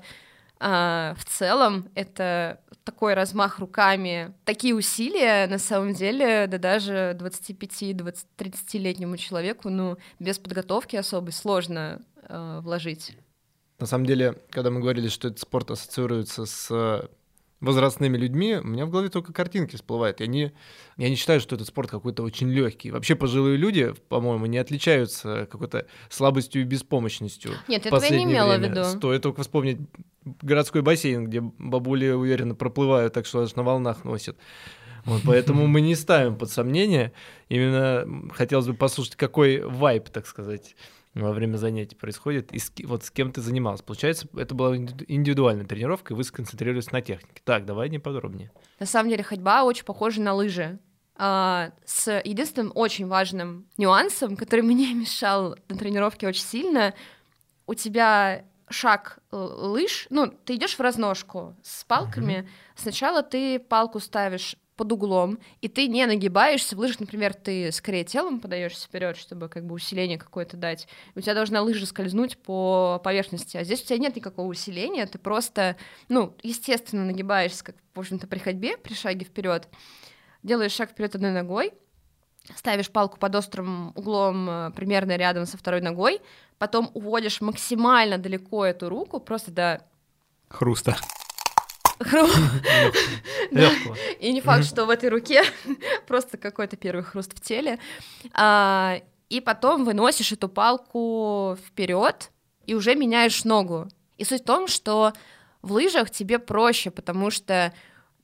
а, 0.60 1.16
в 1.18 1.26
целом 1.26 1.90
это 1.96 2.62
такой 2.84 3.14
размах 3.14 3.60
руками, 3.60 4.34
такие 4.46 4.76
усилия, 4.76 5.48
на 5.48 5.60
самом 5.60 5.94
деле, 5.94 6.48
да 6.48 6.58
даже 6.58 7.16
25-30-летнему 7.20 9.16
человеку, 9.18 9.70
ну, 9.70 9.98
без 10.20 10.40
подготовки 10.40 10.96
особой 10.96 11.32
сложно 11.32 12.02
э, 12.24 12.60
вложить. 12.62 13.16
На 13.80 13.86
самом 13.86 14.06
деле, 14.06 14.36
когда 14.50 14.72
мы 14.72 14.82
говорили, 14.82 15.08
что 15.08 15.28
этот 15.28 15.40
спорт 15.40 15.72
ассоциируется 15.72 16.46
с 16.46 17.10
возрастными 17.62 18.18
людьми, 18.18 18.56
у 18.56 18.68
меня 18.68 18.86
в 18.86 18.90
голове 18.90 19.10
только 19.10 19.34
картинки 19.34 19.76
всплывают. 19.76 20.22
Я 20.22 20.28
не, 20.28 20.54
я 20.98 21.10
не 21.10 21.16
считаю, 21.16 21.42
что 21.42 21.56
этот 21.56 21.68
спорт 21.68 21.90
какой-то 21.90 22.24
очень 22.24 22.50
легкий. 22.50 22.92
Вообще 22.92 23.16
пожилые 23.16 23.58
люди, 23.58 23.94
по-моему, 24.08 24.46
не 24.46 24.58
отличаются 24.58 25.48
какой-то 25.52 25.86
слабостью 26.10 26.62
и 26.62 26.66
беспомощностью. 26.66 27.52
Нет, 27.68 27.86
этого 27.86 28.02
я 28.04 28.10
не 28.12 28.24
имела 28.24 28.58
время. 28.58 28.68
в 28.68 28.72
виду. 28.72 28.84
Стоит 28.86 29.22
только 29.22 29.42
вспомнить 29.42 29.80
городской 30.42 30.82
бассейн, 30.82 31.26
где 31.26 31.42
бабули 31.42 32.10
уверенно 32.10 32.56
проплывают, 32.56 33.14
так 33.14 33.26
что 33.26 33.42
аж 33.42 33.56
на 33.56 33.64
волнах 33.64 34.04
носят. 34.06 34.38
Вот, 35.06 35.22
поэтому 35.26 35.66
мы 35.68 35.82
не 35.82 35.96
ставим 35.96 36.38
под 36.38 36.52
сомнение. 36.52 37.14
Именно 37.48 38.30
хотелось 38.34 38.68
бы 38.68 38.74
послушать, 38.74 39.16
какой 39.16 39.62
вайп, 39.62 40.10
так 40.10 40.28
сказать, 40.28 40.76
во 41.14 41.32
время 41.32 41.58
занятий 41.58 41.96
происходит, 41.96 42.52
и 42.52 42.60
с, 42.60 42.72
вот 42.84 43.04
с 43.04 43.12
кем 43.12 43.32
ты 43.32 43.42
занимался. 43.42 43.84
Получается, 43.84 44.28
это 44.36 44.54
была 44.56 44.78
индивидуальная 44.78 45.66
тренировка, 45.66 46.14
и 46.14 46.18
вы 46.18 46.24
сконцентрировались 46.24 46.92
на 46.92 47.02
технике. 47.02 47.42
Так, 47.44 47.66
давай 47.66 47.90
не 47.90 48.00
подробнее. 48.00 48.52
На 48.80 48.86
самом 48.86 49.10
деле 49.10 49.24
ходьба 49.24 49.64
очень 49.64 49.86
похожа 49.86 50.22
на 50.22 50.34
лыжи. 50.34 50.80
А, 51.16 51.72
с 51.84 52.22
единственным 52.24 52.72
очень 52.76 53.08
важным 53.08 53.68
нюансом, 53.78 54.38
который 54.38 54.62
мне 54.62 54.94
мешал 54.94 55.58
на 55.68 55.78
тренировке 55.78 56.28
очень 56.28 56.44
сильно, 56.44 56.94
у 57.68 57.74
тебя 57.74 58.46
шаг 58.70 59.20
э, 59.32 59.36
лыж, 59.36 60.08
ну, 60.10 60.28
ты 60.28 60.56
идешь 60.56 60.76
в 60.76 60.80
разножку 60.80 61.56
с 61.64 61.84
палками, 61.86 62.34
uh-huh. 62.34 62.48
сначала 62.76 63.24
ты 63.24 63.60
палку 63.60 64.00
ставишь 64.00 64.56
под 64.80 64.94
углом, 64.94 65.40
и 65.60 65.68
ты 65.68 65.90
не 65.90 66.06
нагибаешься. 66.06 66.74
В 66.74 66.80
лыжах, 66.80 67.02
например, 67.02 67.34
ты 67.34 67.70
скорее 67.74 68.06
телом 68.06 68.40
подаешься 68.40 68.88
вперед, 68.88 69.18
чтобы 69.18 69.50
как 69.50 69.66
бы 69.66 69.76
усиление 69.76 70.18
какое-то 70.18 70.56
дать. 70.56 70.88
И 71.14 71.20
у 71.20 71.22
тебя 71.22 71.34
должна 71.34 71.62
лыжа 71.62 71.86
скользнуть 71.86 72.38
по 72.38 73.02
поверхности. 73.04 73.58
А 73.58 73.66
здесь 73.66 73.82
у 73.82 73.86
тебя 73.86 73.98
нет 73.98 74.16
никакого 74.16 74.48
усиления, 74.48 75.06
ты 75.06 75.18
просто, 75.18 75.76
ну, 76.08 76.34
естественно, 76.44 77.04
нагибаешься, 77.04 77.62
как, 77.62 77.76
в 77.94 78.00
общем-то, 78.00 78.26
при 78.26 78.40
ходьбе, 78.40 78.78
при 78.78 78.94
шаге 78.94 79.26
вперед, 79.26 79.68
делаешь 80.44 80.72
шаг 80.72 80.92
вперед 80.92 81.14
одной 81.14 81.32
ногой, 81.32 81.74
ставишь 82.56 82.90
палку 82.90 83.20
под 83.20 83.36
острым 83.36 83.90
углом 83.98 84.50
э, 84.50 84.72
примерно 84.78 85.18
рядом 85.18 85.46
со 85.46 85.58
второй 85.58 85.82
ногой, 85.82 86.22
потом 86.58 86.90
уводишь 86.94 87.42
максимально 87.42 88.18
далеко 88.18 88.66
эту 88.66 88.88
руку, 88.88 89.20
просто 89.20 89.52
до... 89.52 89.82
Хруста. 90.48 90.96
И 94.20 94.32
не 94.32 94.42
факт, 94.42 94.66
что 94.66 94.86
в 94.86 94.90
этой 94.90 95.10
руке 95.10 95.44
просто 96.08 96.38
какой-то 96.38 96.78
первый 96.78 97.04
хруст 97.04 97.38
в 97.38 97.42
теле. 97.42 97.80
А, 98.34 99.02
и 99.30 99.42
потом 99.42 99.86
выносишь 99.86 100.32
эту 100.32 100.50
палку 100.50 101.58
вперед 101.68 102.32
и 102.66 102.74
уже 102.74 102.96
меняешь 102.96 103.44
ногу. 103.44 103.88
И 104.18 104.24
суть 104.24 104.42
в 104.42 104.46
том, 104.46 104.68
что 104.68 105.14
в 105.62 105.74
лыжах 105.74 106.10
тебе 106.10 106.40
проще, 106.40 106.92
потому 106.92 107.32
что 107.32 107.74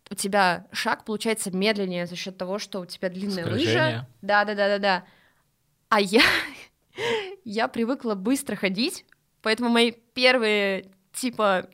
у 0.10 0.15
тебя 0.15 0.67
шаг 0.72 1.03
получается 1.03 1.51
медленнее 1.51 2.05
за 2.05 2.15
счет 2.15 2.38
того, 2.38 2.60
что 2.60 2.82
у 2.82 2.86
тебя 2.86 3.10
длинная 3.10 3.46
лыжа. 3.51 4.08
Да, 4.22 4.46
да, 4.46 4.55
да, 4.55 4.67
да, 4.67 4.79
да. 4.79 5.03
А 5.89 6.00
я, 6.00 6.22
я 7.44 7.67
привыкла 7.67 8.15
быстро 8.15 8.55
ходить, 8.55 9.05
поэтому 9.41 9.70
мои 9.70 9.91
первые 9.91 10.91
типа 11.13 11.67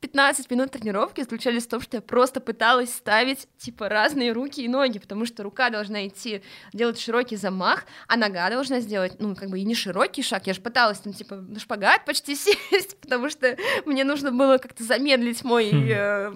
15 0.00 0.50
минут 0.50 0.70
тренировки 0.70 1.22
заключались 1.22 1.66
в 1.66 1.68
том, 1.68 1.80
что 1.80 1.96
я 1.96 2.00
просто 2.00 2.40
пыталась 2.40 2.94
ставить, 2.94 3.48
типа, 3.58 3.88
разные 3.88 4.32
руки 4.32 4.62
и 4.62 4.68
ноги, 4.68 4.98
потому 4.98 5.26
что 5.26 5.42
рука 5.42 5.70
должна 5.70 6.06
идти, 6.06 6.42
делать 6.72 7.00
широкий 7.00 7.36
замах, 7.36 7.84
а 8.06 8.16
нога 8.16 8.48
должна 8.48 8.80
сделать, 8.80 9.16
ну, 9.18 9.34
как 9.34 9.50
бы 9.50 9.58
и 9.58 9.64
не 9.64 9.74
широкий 9.74 10.22
шаг, 10.22 10.46
я 10.46 10.54
же 10.54 10.60
пыталась 10.60 11.00
там, 11.00 11.12
типа, 11.12 11.36
на 11.36 11.58
шпагат 11.58 12.04
почти 12.04 12.34
сесть, 12.36 13.00
потому 13.00 13.28
что 13.28 13.56
мне 13.86 14.04
нужно 14.04 14.30
было 14.30 14.58
как-то 14.58 14.84
замедлить 14.84 15.42
мой 15.42 15.70
хм. 15.70 15.88
э, 15.90 16.32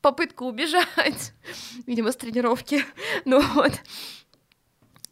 попытку 0.00 0.46
убежать, 0.46 1.32
видимо, 1.86 2.10
с 2.10 2.16
тренировки, 2.16 2.84
ну 3.24 3.40
вот. 3.54 3.72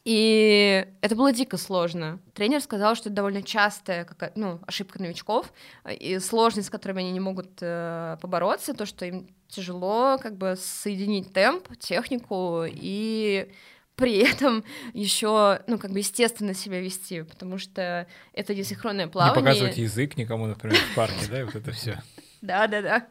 И 0.09 0.87
это 1.03 1.15
было 1.17 1.35
дико 1.35 1.59
сложно. 1.59 2.19
Тренер 2.33 2.63
сказал, 2.63 2.95
что 2.95 3.11
это 3.11 3.17
довольно 3.17 3.43
частая 3.43 4.07
какая 4.07 4.33
ну, 4.37 4.59
ошибка 4.67 5.03
новичков, 5.03 5.53
и 5.87 6.19
сложность, 6.19 6.69
с 6.69 6.71
которыми 6.71 7.03
они 7.03 7.13
не 7.13 7.21
могут 7.21 7.59
э, 7.61 8.17
побороться, 8.23 8.73
то, 8.73 8.87
что 8.87 9.05
им 9.05 9.29
тяжело 9.49 10.17
как 10.17 10.39
бы 10.39 10.57
соединить 10.59 11.35
темп, 11.35 11.77
технику 11.79 12.65
и 12.67 13.53
при 13.97 14.21
этом 14.27 14.65
еще, 14.95 15.61
ну, 15.67 15.77
как 15.77 15.91
бы 15.91 15.99
естественно 15.99 16.55
себя 16.55 16.81
вести, 16.81 17.21
потому 17.21 17.59
что 17.59 18.07
это 18.33 18.55
несинхронное 18.55 19.09
плавание. 19.09 19.43
Не 19.43 19.47
показывать 19.47 19.77
язык 19.77 20.17
никому, 20.17 20.47
например, 20.47 20.79
в 20.91 20.95
парке, 20.95 21.27
да, 21.31 21.41
и 21.41 21.45
вот 21.45 21.55
это 21.55 21.71
все. 21.73 22.03
Да, 22.41 22.67
да, 22.67 22.81
да. 22.81 23.07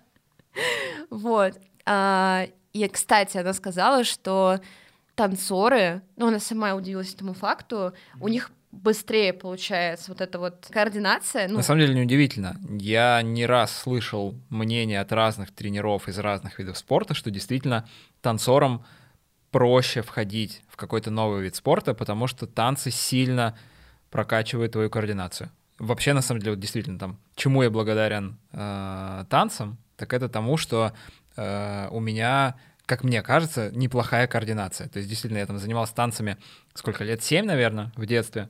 Вот. 1.11 1.59
А, 1.85 2.47
и, 2.73 2.87
кстати, 2.87 3.37
она 3.37 3.53
сказала, 3.53 4.03
что 4.03 4.59
танцоры, 5.17 6.03
ну, 6.15 6.27
она 6.27 6.39
сама 6.39 6.75
удивилась 6.75 7.11
этому 7.11 7.33
факту, 7.33 7.93
у 8.21 8.27
них 8.27 8.51
быстрее 8.71 9.33
получается 9.33 10.11
вот 10.11 10.21
эта 10.21 10.37
вот 10.37 10.67
координация. 10.69 11.47
Ну... 11.47 11.55
На 11.57 11.63
самом 11.63 11.81
деле 11.81 11.95
неудивительно. 11.95 12.55
Я 12.79 13.23
не 13.23 13.47
раз 13.47 13.75
слышал 13.75 14.35
мнение 14.49 15.01
от 15.01 15.11
разных 15.11 15.51
тренеров 15.51 16.07
из 16.07 16.19
разных 16.19 16.59
видов 16.59 16.77
спорта, 16.77 17.15
что 17.15 17.31
действительно 17.31 17.89
танцорам 18.21 18.85
проще 19.49 20.03
входить 20.03 20.61
в 20.69 20.77
какой-то 20.77 21.09
новый 21.09 21.41
вид 21.41 21.55
спорта, 21.55 21.95
потому 21.95 22.27
что 22.27 22.45
танцы 22.45 22.91
сильно 22.91 23.57
прокачивают 24.11 24.73
твою 24.73 24.91
координацию. 24.91 25.49
Вообще, 25.79 26.13
на 26.13 26.21
самом 26.21 26.41
деле, 26.41 26.51
вот 26.51 26.59
действительно, 26.59 26.99
там, 26.99 27.19
чему 27.35 27.63
я 27.63 27.71
благодарен 27.71 28.37
э, 28.51 29.25
танцам, 29.31 29.79
так 29.95 30.13
это 30.13 30.29
тому, 30.29 30.57
что 30.57 30.93
э, 31.35 31.87
у 31.89 31.99
меня 31.99 32.55
как 32.87 33.03
мне 33.03 33.21
кажется, 33.21 33.69
неплохая 33.75 34.27
координация. 34.27 34.87
То 34.87 34.97
есть, 34.97 35.09
действительно, 35.09 35.39
я 35.39 35.45
там 35.45 35.59
занимался 35.59 35.93
танцами 35.93 36.37
сколько 36.73 37.03
лет? 37.03 37.21
Семь, 37.21 37.45
наверное, 37.45 37.91
в 37.97 38.05
детстве. 38.05 38.49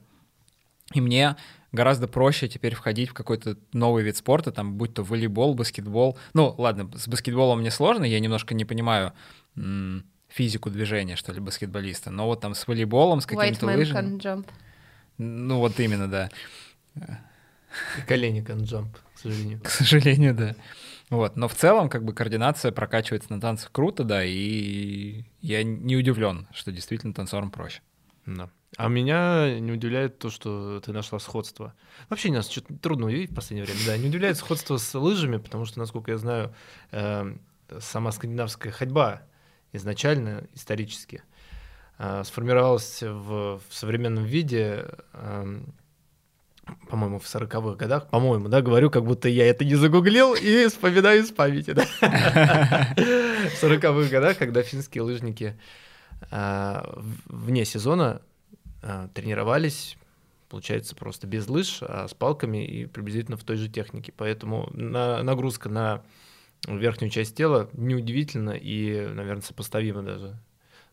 И 0.93 1.01
мне 1.01 1.35
гораздо 1.71 2.07
проще 2.07 2.47
теперь 2.47 2.75
входить 2.75 3.09
в 3.09 3.13
какой-то 3.13 3.57
новый 3.73 4.03
вид 4.03 4.15
спорта, 4.15 4.51
там, 4.51 4.75
будь 4.75 4.93
то 4.93 5.03
волейбол, 5.03 5.55
баскетбол. 5.55 6.19
Ну, 6.33 6.53
ладно, 6.57 6.89
с 6.95 7.07
баскетболом 7.07 7.59
мне 7.59 7.71
сложно, 7.71 8.05
я 8.05 8.19
немножко 8.19 8.53
не 8.53 8.63
понимаю 8.63 9.11
м- 9.55 10.05
физику 10.29 10.69
движения, 10.69 11.15
что 11.15 11.33
ли, 11.33 11.39
баскетболиста. 11.39 12.11
Но 12.11 12.27
вот 12.27 12.39
там 12.39 12.53
с 12.53 12.67
волейболом, 12.67 13.21
с 13.21 13.25
какими-то 13.25 13.65
лыжами... 13.65 14.17
Jump. 14.17 14.45
Ну, 15.17 15.57
вот 15.57 15.79
именно, 15.79 16.07
да. 16.07 16.29
И 16.95 18.01
колени 18.07 18.43
can 18.43 18.59
jump, 18.59 18.89
к 19.15 19.19
сожалению. 19.19 19.61
К 19.61 19.69
сожалению, 19.69 20.35
да. 20.35 20.55
Вот, 21.09 21.37
но 21.37 21.47
в 21.47 21.55
целом 21.55 21.89
как 21.89 22.03
бы 22.03 22.13
координация 22.13 22.71
прокачивается 22.71 23.31
на 23.31 23.39
танцах 23.39 23.71
круто, 23.71 24.03
да, 24.03 24.23
и 24.25 25.23
я 25.41 25.63
не 25.63 25.95
удивлен, 25.95 26.47
что 26.53 26.71
действительно 26.71 27.13
танцорам 27.13 27.49
проще. 27.49 27.81
Да. 28.25 28.49
А 28.75 28.89
меня 28.89 29.57
не 29.59 29.71
удивляет 29.71 30.19
то, 30.19 30.29
что 30.29 30.81
ты 30.81 30.91
нашла 30.91 31.19
сходство. 31.19 31.73
Вообще 32.09 32.31
нас 32.31 32.49
что-то 32.49 32.75
трудно 32.75 33.07
удивить 33.07 33.31
в 33.31 33.35
последнее 33.35 33.65
время. 33.65 33.79
Да, 33.87 33.97
не 33.97 34.09
удивляет 34.09 34.37
сходство 34.37 34.77
с 34.77 34.93
лыжами, 34.93 35.37
потому 35.37 35.65
что, 35.65 35.79
насколько 35.79 36.11
я 36.11 36.17
знаю, 36.17 36.53
э, 36.91 37.35
сама 37.79 38.11
скандинавская 38.11 38.73
ходьба 38.73 39.23
изначально, 39.71 40.47
исторически, 40.53 41.23
э, 41.97 42.23
сформировалась 42.25 43.01
в, 43.01 43.61
современном 43.69 44.25
виде 44.25 44.85
э, 45.13 45.61
по-моему, 46.89 47.19
в 47.19 47.23
40-х 47.23 47.75
годах, 47.75 48.09
по-моему, 48.09 48.47
да, 48.47 48.61
говорю, 48.61 48.89
как 48.89 49.03
будто 49.03 49.29
я 49.29 49.45
это 49.47 49.65
не 49.65 49.75
загуглил 49.75 50.33
и 50.33 50.67
вспоминаю 50.67 51.21
из 51.21 51.31
памяти, 51.31 51.71
да. 51.71 51.83
В 52.95 53.63
40-х 53.63 54.09
годах, 54.09 54.37
когда 54.37 54.61
финские 54.63 55.03
лыжники 55.03 55.59
а, 56.31 57.01
вне 57.25 57.65
сезона 57.65 58.21
а, 58.81 59.09
тренировались, 59.13 59.97
получается, 60.49 60.95
просто 60.95 61.27
без 61.27 61.47
лыж, 61.47 61.79
а 61.81 62.07
с 62.07 62.13
палками 62.13 62.65
и 62.65 62.85
приблизительно 62.85 63.37
в 63.37 63.43
той 63.43 63.57
же 63.57 63.69
технике. 63.69 64.13
Поэтому 64.15 64.69
на, 64.73 65.23
нагрузка 65.23 65.69
на 65.69 66.03
верхнюю 66.67 67.11
часть 67.11 67.35
тела 67.35 67.69
неудивительно 67.73 68.51
и, 68.51 69.07
наверное, 69.07 69.41
сопоставима 69.41 70.01
даже 70.01 70.39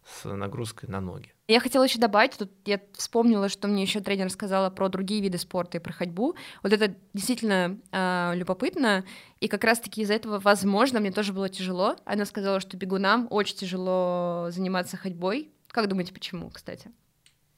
с 0.06 0.24
нагрузкой 0.28 0.88
на 0.88 1.00
ноги. 1.00 1.32
Я 1.48 1.60
хотела 1.60 1.84
еще 1.84 1.98
добавить, 1.98 2.36
тут 2.38 2.50
я 2.64 2.80
вспомнила, 2.94 3.48
что 3.48 3.68
мне 3.68 3.82
еще 3.82 4.00
тренер 4.00 4.30
сказала 4.30 4.70
про 4.70 4.88
другие 4.88 5.20
виды 5.20 5.38
спорта 5.38 5.78
и 5.78 5.80
про 5.80 5.92
ходьбу. 5.92 6.36
Вот 6.62 6.72
это 6.72 6.94
действительно 7.12 7.78
э, 7.92 8.32
любопытно, 8.34 9.04
и 9.40 9.48
как 9.48 9.64
раз-таки 9.64 10.02
из-за 10.02 10.14
этого, 10.14 10.38
возможно, 10.38 11.00
мне 11.00 11.10
тоже 11.10 11.32
было 11.32 11.48
тяжело. 11.48 11.96
Она 12.04 12.24
сказала, 12.24 12.60
что 12.60 12.76
бегунам 12.76 13.26
очень 13.30 13.56
тяжело 13.56 14.48
заниматься 14.50 14.96
ходьбой. 14.96 15.50
Как 15.68 15.88
думаете, 15.88 16.12
почему, 16.12 16.50
кстати? 16.50 16.90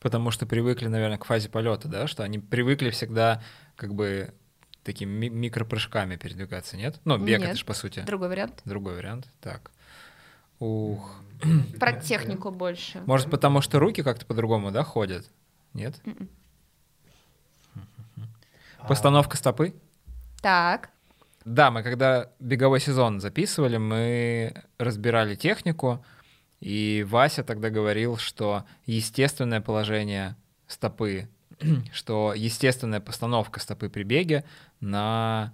Потому 0.01 0.31
что 0.31 0.47
привыкли, 0.47 0.87
наверное, 0.89 1.19
к 1.19 1.25
фазе 1.25 1.49
полета, 1.49 1.89
да, 1.89 2.07
что 2.07 2.23
они 2.23 2.39
привыкли 2.39 2.91
всегда 2.91 3.43
как 3.77 3.95
бы 3.95 4.35
такими 4.87 5.11
ми- 5.11 5.29
микропрыжками 5.29 6.17
передвигаться, 6.17 6.77
нет? 6.77 7.01
Ну, 7.05 7.19
бег 7.19 7.41
Нет. 7.41 7.51
это 7.51 7.59
же 7.59 7.65
по 7.65 7.75
сути. 7.75 8.01
Другой 8.07 8.29
вариант. 8.29 8.63
Другой 8.65 8.95
вариант. 8.95 9.29
Так. 9.41 9.73
Ух. 10.59 11.21
Про 11.79 11.93
технику 11.93 12.51
больше. 12.51 13.03
Может, 13.07 13.31
потому 13.31 13.61
что 13.61 13.79
руки 13.79 14.03
как-то 14.03 14.25
по-другому, 14.27 14.71
да, 14.71 14.83
ходят? 14.85 15.27
Нет? 15.75 16.01
Мгм. 16.05 16.29
Постановка 18.89 19.37
стопы? 19.37 19.75
Так. 20.41 20.91
Да, 21.45 21.71
мы 21.71 21.83
когда 21.83 22.31
беговой 22.41 22.81
сезон 22.81 23.21
записывали, 23.21 23.77
мы 23.77 24.63
разбирали 24.79 25.35
технику, 25.35 26.05
и 26.61 27.05
Вася 27.09 27.45
тогда 27.45 27.71
говорил, 27.71 28.17
что 28.17 28.65
естественное 28.87 29.61
положение 29.61 30.37
стопы, 30.67 31.29
что 31.93 32.33
естественная 32.35 33.01
постановка 33.01 33.61
стопы 33.61 33.89
при 33.89 34.03
беге 34.03 34.45
на 34.81 35.53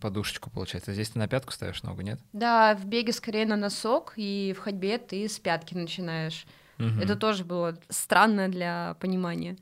подушечку 0.00 0.50
получается. 0.50 0.92
Здесь 0.92 1.10
ты 1.10 1.18
на 1.18 1.28
пятку 1.28 1.52
ставишь 1.52 1.82
ногу, 1.82 2.02
нет? 2.02 2.20
Да, 2.32 2.74
в 2.74 2.84
беге 2.86 3.12
скорее 3.12 3.46
на 3.46 3.56
носок, 3.56 4.14
и 4.16 4.54
в 4.56 4.60
ходьбе 4.60 4.98
ты 4.98 5.28
с 5.28 5.38
пятки 5.38 5.74
начинаешь. 5.74 6.46
Мгм. 6.78 7.00
Это 7.00 7.16
тоже 7.16 7.44
было 7.44 7.78
странно 7.88 8.48
для 8.48 8.96
понимания. 9.00 9.56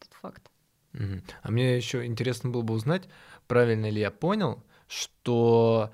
Этот 0.00 0.14
факт. 0.20 0.50
Мгм. 0.92 1.22
А 1.42 1.50
мне 1.50 1.76
еще 1.76 2.04
интересно 2.04 2.50
было 2.50 2.62
бы 2.62 2.74
узнать, 2.74 3.08
правильно 3.48 3.90
ли 3.90 4.00
я 4.00 4.10
понял, 4.10 4.62
что 4.88 5.92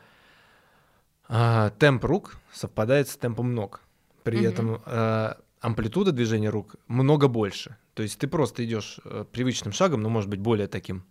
а, 1.29 1.71
темп 1.79 2.05
рук 2.05 2.39
совпадает 2.53 3.09
с 3.09 3.17
темпом 3.17 3.55
ног. 3.55 3.81
При 4.25 4.39
Мгм. 4.39 4.47
этом 4.49 4.83
а, 4.87 5.39
амплитуда 5.61 6.13
движения 6.13 6.51
рук 6.51 6.77
много 6.89 7.29
больше. 7.29 7.77
То 7.95 8.03
есть 8.03 8.19
ты 8.19 8.29
просто 8.29 8.65
идешь 8.65 9.01
э, 9.05 9.25
привычным 9.33 9.73
шагом, 9.73 10.03
но 10.03 10.09
может 10.09 10.31
быть 10.31 10.39
более 10.39 10.69
таким 10.69 11.05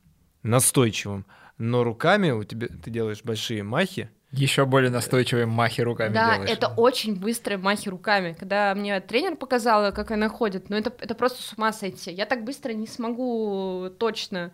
настойчивым, 0.43 1.25
но 1.57 1.83
руками 1.83 2.31
у 2.31 2.43
тебя 2.43 2.67
ты 2.67 2.91
делаешь 2.91 3.23
большие 3.23 3.63
махи. 3.63 4.09
Еще 4.31 4.65
более 4.65 4.91
настойчивые 4.91 5.45
махи 5.45 5.79
руками 5.79 6.13
да, 6.13 6.35
делаешь. 6.35 6.51
это 6.51 6.67
очень 6.67 7.15
быстрые 7.15 7.57
махи 7.57 7.87
руками. 7.87 8.35
Когда 8.37 8.75
мне 8.75 8.99
тренер 8.99 9.37
показала, 9.37 9.91
как 9.91 10.11
она 10.11 10.27
ходит, 10.27 10.69
ну 10.69 10.75
это, 10.75 10.93
это 10.99 11.15
просто 11.15 11.41
с 11.41 11.53
ума 11.53 11.71
сойти. 11.71 12.11
Я 12.11 12.25
так 12.25 12.43
быстро 12.43 12.73
не 12.73 12.87
смогу 12.87 13.89
точно 13.97 14.51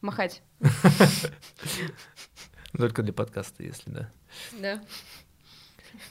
махать. 0.00 0.42
Только 2.78 3.02
для 3.02 3.12
подкаста, 3.12 3.64
если 3.64 3.90
да. 3.90 4.10
Да. 4.60 4.82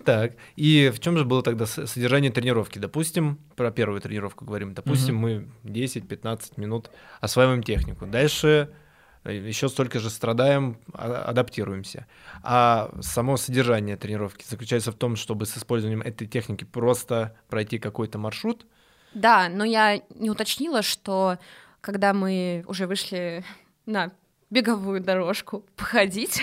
Так, 0.04 0.34
и 0.56 0.92
в 0.94 1.00
чем 1.00 1.18
же 1.18 1.26
было 1.26 1.44
тогда 1.44 1.66
содержание 1.66 2.32
тренировки? 2.32 2.80
Допустим, 2.80 3.40
про 3.56 3.72
первую 3.72 4.02
тренировку 4.02 4.44
говорим. 4.44 4.74
Допустим, 4.74 5.16
мы 5.16 5.48
10-15 5.64 6.54
минут 6.58 6.90
осваиваем 7.22 7.64
технику. 7.64 8.06
Дальше 8.06 8.74
еще 9.32 9.70
столько 9.70 10.00
же 10.00 10.10
страдаем, 10.10 10.78
а- 10.94 11.24
адаптируемся. 11.24 12.06
А 12.44 12.92
само 13.02 13.38
содержание 13.38 13.98
тренировки 13.98 14.46
заключается 14.48 14.92
в 14.92 14.96
том, 14.96 15.16
чтобы 15.16 15.46
с 15.46 15.58
использованием 15.58 16.02
этой 16.02 16.28
техники 16.28 16.64
просто 16.64 17.36
пройти 17.50 17.80
какой-то 17.80 18.18
маршрут. 18.18 18.66
Да, 19.14 19.50
но 19.50 19.64
я 19.64 20.02
не 20.16 20.30
уточнила, 20.30 20.82
что 20.82 21.38
когда 21.82 22.14
мы 22.14 22.64
уже 22.68 22.86
вышли 22.88 23.44
на 23.86 24.12
беговую 24.50 25.02
дорожку 25.02 25.64
походить, 25.76 26.42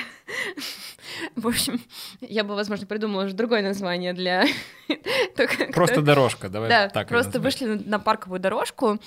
в 1.36 1.46
общем, 1.46 1.80
я 2.20 2.44
бы, 2.44 2.54
возможно, 2.54 2.86
придумала 2.86 3.24
уже 3.24 3.34
другое 3.34 3.62
название 3.62 4.12
для... 4.12 4.44
Просто 5.72 6.02
дорожка, 6.02 6.48
давай 6.48 6.68
Да, 6.68 6.88
так 6.88 7.08
просто 7.08 7.40
вышли 7.40 7.66
на 7.66 7.98
парковую 7.98 8.40
дорожку. 8.40 8.98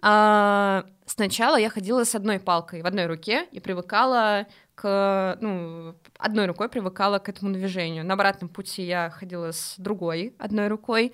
А, 0.00 0.84
сначала 1.06 1.56
я 1.56 1.70
ходила 1.70 2.04
с 2.04 2.14
одной 2.14 2.38
палкой 2.38 2.82
в 2.82 2.86
одной 2.86 3.06
руке 3.06 3.46
и 3.52 3.60
привыкала 3.60 4.46
к, 4.74 5.36
ну, 5.40 5.96
одной 6.18 6.46
рукой 6.46 6.68
привыкала 6.68 7.18
к 7.18 7.28
этому 7.28 7.52
движению. 7.52 8.04
На 8.04 8.14
обратном 8.14 8.48
пути 8.48 8.84
я 8.84 9.10
ходила 9.10 9.52
с 9.52 9.74
другой 9.76 10.34
одной 10.38 10.68
рукой. 10.68 11.12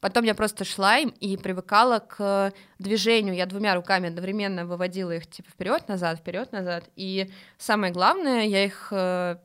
Потом 0.00 0.24
я 0.24 0.34
просто 0.34 0.64
шла 0.64 0.98
им 0.98 1.10
и 1.20 1.36
привыкала 1.36 1.98
к 1.98 2.52
движению. 2.78 3.34
Я 3.34 3.46
двумя 3.46 3.74
руками 3.74 4.08
одновременно 4.08 4.66
выводила 4.66 5.12
их 5.12 5.26
типа 5.26 5.50
вперед, 5.50 5.88
назад, 5.88 6.18
вперед, 6.18 6.52
назад. 6.52 6.84
И 6.96 7.30
самое 7.58 7.92
главное, 7.92 8.44
я 8.44 8.64
их 8.64 8.88
э, 8.90 9.36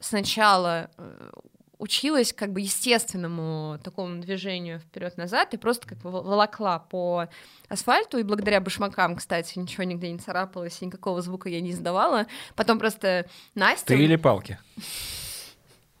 сначала 0.00 0.90
э, 0.96 1.30
училась 1.78 2.32
как 2.32 2.52
бы 2.52 2.60
естественному 2.60 3.78
такому 3.82 4.20
движению 4.20 4.80
вперед-назад 4.80 5.54
и 5.54 5.56
просто 5.56 5.88
как 5.88 5.98
бы 5.98 6.10
волокла 6.10 6.78
по 6.78 7.28
асфальту, 7.68 8.18
и 8.18 8.22
благодаря 8.22 8.60
башмакам, 8.60 9.16
кстати, 9.16 9.58
ничего 9.58 9.84
нигде 9.84 10.10
не 10.10 10.18
царапалось, 10.18 10.82
и 10.82 10.86
никакого 10.86 11.22
звука 11.22 11.48
я 11.48 11.60
не 11.60 11.70
издавала. 11.70 12.26
Потом 12.56 12.78
просто 12.78 13.26
Настя... 13.54 13.86
Ты 13.86 13.98
или 13.98 14.16
палки? 14.16 14.58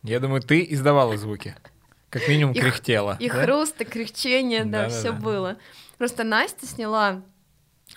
Я 0.02 0.20
думаю, 0.20 0.42
ты 0.42 0.66
издавала 0.68 1.16
звуки. 1.16 1.54
Как 2.10 2.26
минимум 2.28 2.54
кряхтела. 2.54 3.16
И 3.20 3.28
да? 3.28 3.42
хруст, 3.42 3.80
и 3.80 3.84
кряхтение, 3.84 4.64
да, 4.64 4.88
все 4.88 5.12
было. 5.12 5.58
Просто 5.98 6.24
Настя 6.24 6.66
сняла. 6.66 7.22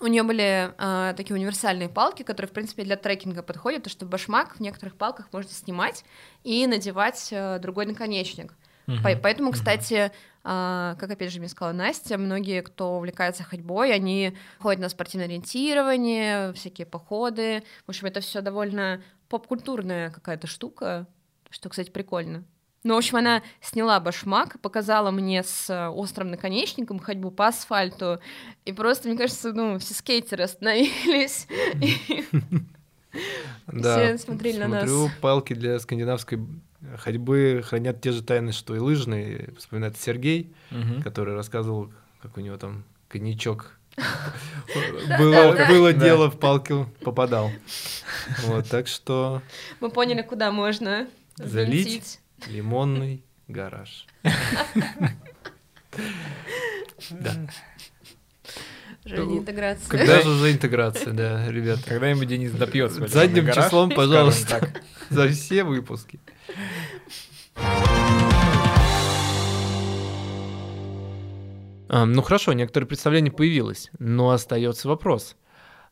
У 0.02 0.08
нее 0.08 0.24
были 0.24 0.74
а, 0.78 1.14
такие 1.14 1.36
универсальные 1.36 1.88
палки, 1.88 2.24
которые, 2.24 2.50
в 2.50 2.54
принципе, 2.54 2.84
для 2.84 2.96
трекинга 2.98 3.44
подходят, 3.44 3.84
то 3.84 3.90
что 3.90 4.06
башмак 4.06 4.56
в 4.56 4.60
некоторых 4.60 4.96
палках 4.96 5.28
можно 5.32 5.52
снимать 5.52 6.04
и 6.44 6.66
надевать 6.66 7.30
а, 7.32 7.60
другой 7.60 7.86
наконечник. 7.86 8.54
Мгм. 8.88 9.04
По- 9.04 9.16
Поэтому, 9.16 9.52
кстати, 9.52 10.12
а, 10.44 10.96
как 11.00 11.12
опять 11.12 11.32
же 11.32 11.40
мне 11.40 11.48
сказала 11.50 11.74
Настя, 11.74 12.18
многие, 12.18 12.62
кто 12.64 12.98
увлекается 12.98 13.44
ходьбой, 13.44 13.94
они 13.94 14.36
ходят 14.60 14.82
на 14.82 14.90
спортивное 14.90 15.28
ориентирование, 15.28 16.52
всякие 16.54 16.88
походы. 16.88 17.64
В 17.86 17.90
общем, 17.90 18.08
это 18.08 18.22
все 18.22 18.42
довольно 18.42 19.04
поп-культурная 19.30 20.10
какая-то 20.10 20.48
штука, 20.48 21.06
что, 21.52 21.70
кстати, 21.70 21.92
прикольно. 21.92 22.44
Ну, 22.84 22.96
в 22.96 22.98
общем, 22.98 23.18
она 23.18 23.44
сняла 23.62 24.00
башмак, 24.00 24.60
показала 24.60 25.12
мне 25.12 25.44
с 25.44 25.70
э, 25.70 25.88
острым 25.90 26.32
наконечником 26.32 26.98
ходьбу 27.00 27.30
по 27.30 27.48
асфальту, 27.48 28.20
и 28.66 28.74
просто, 28.74 29.08
мне 29.08 29.18
кажется, 29.18 29.54
ну, 29.54 29.78
все 29.78 29.94
скейтеры 29.94 30.44
остановились. 30.46 31.48
и 31.80 32.24
Все 33.80 34.18
смотрели 34.18 34.58
на 34.58 34.68
нас. 34.68 34.90
смотрю, 34.90 35.10
палки 35.22 35.54
для 35.54 35.80
скандинавской 35.80 36.40
ходьбы 36.98 37.62
хранят 37.64 38.02
те 38.02 38.12
же 38.12 38.24
тайны, 38.24 38.52
что 38.52 38.76
и 38.76 38.80
лыжные. 38.80 39.54
Вспоминает 39.58 39.98
Сергей, 39.98 40.52
который 41.04 41.36
рассказывал, 41.36 41.92
как 42.22 42.38
у 42.38 42.42
него 42.42 42.58
там 42.58 42.84
коньячок. 43.10 43.78
Было, 45.20 45.54
было 45.68 45.94
Да. 45.94 46.00
дело, 46.00 46.32
в 46.32 46.40
палку 46.40 46.90
попадал. 47.04 47.52
Вот, 48.46 48.70
так 48.70 48.88
что 48.88 49.42
Мы 49.82 49.90
поняли, 49.90 50.22
куда 50.22 50.52
можно 50.52 51.08
Залить. 51.36 52.21
Лимонный 52.48 53.24
гараж. 53.48 54.06
Да. 57.10 57.34
Женя, 59.04 59.40
интеграция. 59.40 59.90
Когда 59.90 60.22
же 60.22 60.30
уже 60.30 60.52
интеграция, 60.52 61.12
да, 61.12 61.50
ребята? 61.50 61.82
Когда-нибудь 61.86 62.28
Денис 62.28 62.52
допьет 62.52 62.92
свой 62.92 63.08
Задним 63.08 63.46
гараж, 63.46 63.66
числом, 63.66 63.90
пожалуйста. 63.90 64.72
За 65.10 65.28
все 65.28 65.64
выпуски. 65.64 66.20
А, 71.90 72.06
Ну 72.06 72.22
хорошо, 72.22 72.54
некоторое 72.54 72.86
представление 72.86 73.32
появилось, 73.32 73.90
но 74.00 74.30
остается 74.30 74.88
вопрос. 74.88 75.36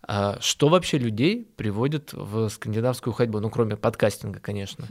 А 0.07 0.37
Что 0.39 0.69
вообще 0.69 0.97
людей 0.97 1.47
приводит 1.57 2.13
в 2.13 2.47
скандинавскую 2.49 3.13
ходьбу? 3.13 3.39
Ну, 3.39 3.49
кроме 3.49 3.75
подкастинга, 3.75 4.39
конечно. 4.39 4.85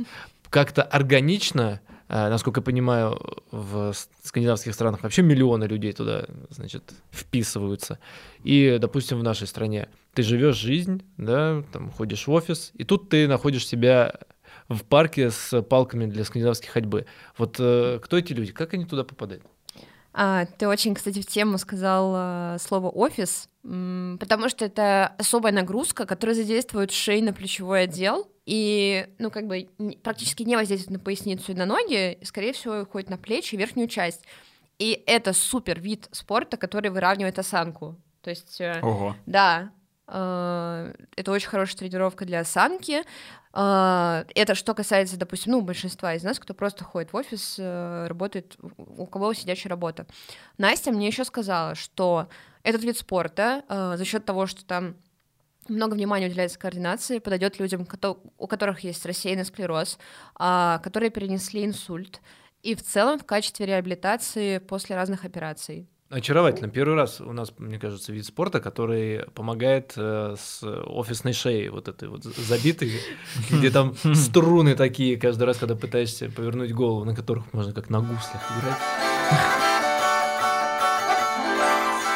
Как-то 0.51 0.83
органично, 0.83 1.81
а, 2.09 2.31
насколько 2.31 2.61
я 2.61 2.65
понимаю, 2.65 3.21
в 3.51 3.93
скандинавских 4.23 4.75
странах 4.75 5.03
вообще 5.03 5.23
миллионы 5.23 5.65
людей 5.65 5.93
туда, 5.93 6.27
значит, 6.51 6.93
вписываются. 7.11 7.99
И, 8.45 8.79
допустим, 8.81 9.19
в 9.19 9.23
нашей 9.23 9.47
стране 9.47 9.89
ты 10.15 10.23
живешь 10.23 10.57
жизнь, 10.57 11.03
да, 11.17 11.63
там 11.73 11.91
ходишь 11.91 12.27
в 12.27 12.33
офис, 12.33 12.73
и 12.75 12.85
тут 12.85 13.09
ты 13.09 13.29
находишь 13.29 13.67
себя 13.67 14.15
в 14.69 14.85
парке 14.85 15.31
с 15.31 15.63
палками 15.63 16.07
для 16.07 16.25
скандинавской 16.25 16.69
ходьбы. 16.69 17.07
Вот 17.37 17.57
э, 17.59 18.01
кто 18.03 18.19
эти 18.19 18.33
люди? 18.33 18.53
Как 18.53 18.75
они 18.75 18.85
туда 18.85 19.05
попадают? 19.05 19.45
А, 20.21 20.47
ты 20.47 20.67
очень, 20.67 20.97
кстати, 20.97 21.23
в 21.23 21.27
тему 21.27 21.59
сказал 21.59 22.13
а, 22.13 22.57
слово 22.59 22.89
офис, 22.89 23.49
потому 23.63 24.49
что 24.49 24.65
это 24.65 25.15
особая 25.17 25.53
нагрузка, 25.53 26.07
которая 26.07 26.35
задействует 26.35 26.91
шейно-плечевой 26.91 27.85
отдел 27.85 28.29
и, 28.45 29.07
ну, 29.19 29.31
как 29.31 29.47
бы 29.47 29.69
практически 30.03 30.43
не 30.43 30.57
воздействует 30.57 30.99
на 30.99 31.05
поясницу 31.05 31.53
и 31.53 31.55
на 31.55 31.67
ноги, 31.67 32.19
скорее 32.25 32.53
всего, 32.53 32.81
уходит 32.81 33.11
на 33.11 33.17
плечи 33.17 33.55
и 33.55 33.59
верхнюю 33.59 33.87
часть. 33.87 34.25
И 34.81 35.05
это 35.07 35.33
супер 35.33 35.79
вид 35.79 36.09
спорта, 36.11 36.57
который 36.57 36.91
выравнивает 36.91 37.39
осанку. 37.39 37.95
То 38.23 38.31
есть, 38.31 38.61
э, 38.61 38.81
Ого. 38.83 39.15
да, 39.27 39.71
э, 40.09 40.95
это 41.15 41.31
очень 41.31 41.49
хорошая 41.49 41.79
тренировка 41.79 42.25
для 42.25 42.41
осанки. 42.41 43.05
Э, 43.53 44.25
Это 44.35 44.55
что 44.55 44.75
касается, 44.75 45.17
допустим, 45.17 45.53
ну, 45.53 45.61
большинства 45.61 46.15
из 46.15 46.23
нас, 46.23 46.39
кто 46.39 46.55
просто 46.55 46.85
ходит 46.85 47.13
в 47.13 47.17
офис, 47.17 47.57
э, 47.59 48.07
работает, 48.09 48.57
у 48.77 49.07
кого 49.07 49.35
сидячая 49.35 49.71
работа. 49.71 50.07
Настя 50.59 50.93
мне 50.93 51.07
еще 51.07 51.25
сказала, 51.25 51.75
что 51.75 52.29
этот 52.63 52.83
вид 52.83 52.99
спорта 52.99 53.65
э, 53.69 53.95
за 53.97 54.05
счет 54.05 54.25
того, 54.25 54.47
что 54.47 54.65
там 54.65 54.97
много 55.69 55.95
внимания 55.95 56.27
уделяется 56.27 56.59
координации, 56.59 57.19
подойдет 57.19 57.59
людям, 57.59 57.87
у 58.39 58.47
которых 58.47 58.81
есть 58.81 59.05
рассеянный 59.05 59.45
склероз, 59.45 59.99
а, 60.35 60.79
которые 60.79 61.11
перенесли 61.11 61.65
инсульт, 61.65 62.21
и 62.63 62.75
в 62.75 62.83
целом 62.83 63.19
в 63.19 63.25
качестве 63.25 63.67
реабилитации 63.67 64.59
после 64.59 64.97
разных 64.97 65.25
операций. 65.25 65.87
Очаровательно. 66.11 66.71
Первый 66.71 66.94
раз 66.94 67.21
у 67.21 67.33
нас, 67.35 67.53
мне 67.59 67.79
кажется, 67.79 68.12
вид 68.12 68.25
спорта, 68.25 68.61
который 68.61 69.25
помогает 69.35 69.92
э, 69.97 70.37
с 70.40 70.62
офисной 70.64 71.35
шеей 71.35 71.68
вот 71.68 71.87
этой 71.88 72.09
вот 72.09 72.25
забитой, 72.25 72.92
где 73.51 73.71
там 73.71 73.94
струны 74.14 74.75
такие 74.75 75.18
каждый 75.18 75.44
раз, 75.44 75.59
когда 75.59 75.75
пытаешься 75.77 76.31
повернуть 76.31 76.73
голову, 76.73 77.05
на 77.05 77.14
которых 77.14 77.53
можно 77.53 77.75
как 77.75 77.90
на 77.90 78.01
гуслях 78.01 78.42
играть. 78.59 78.79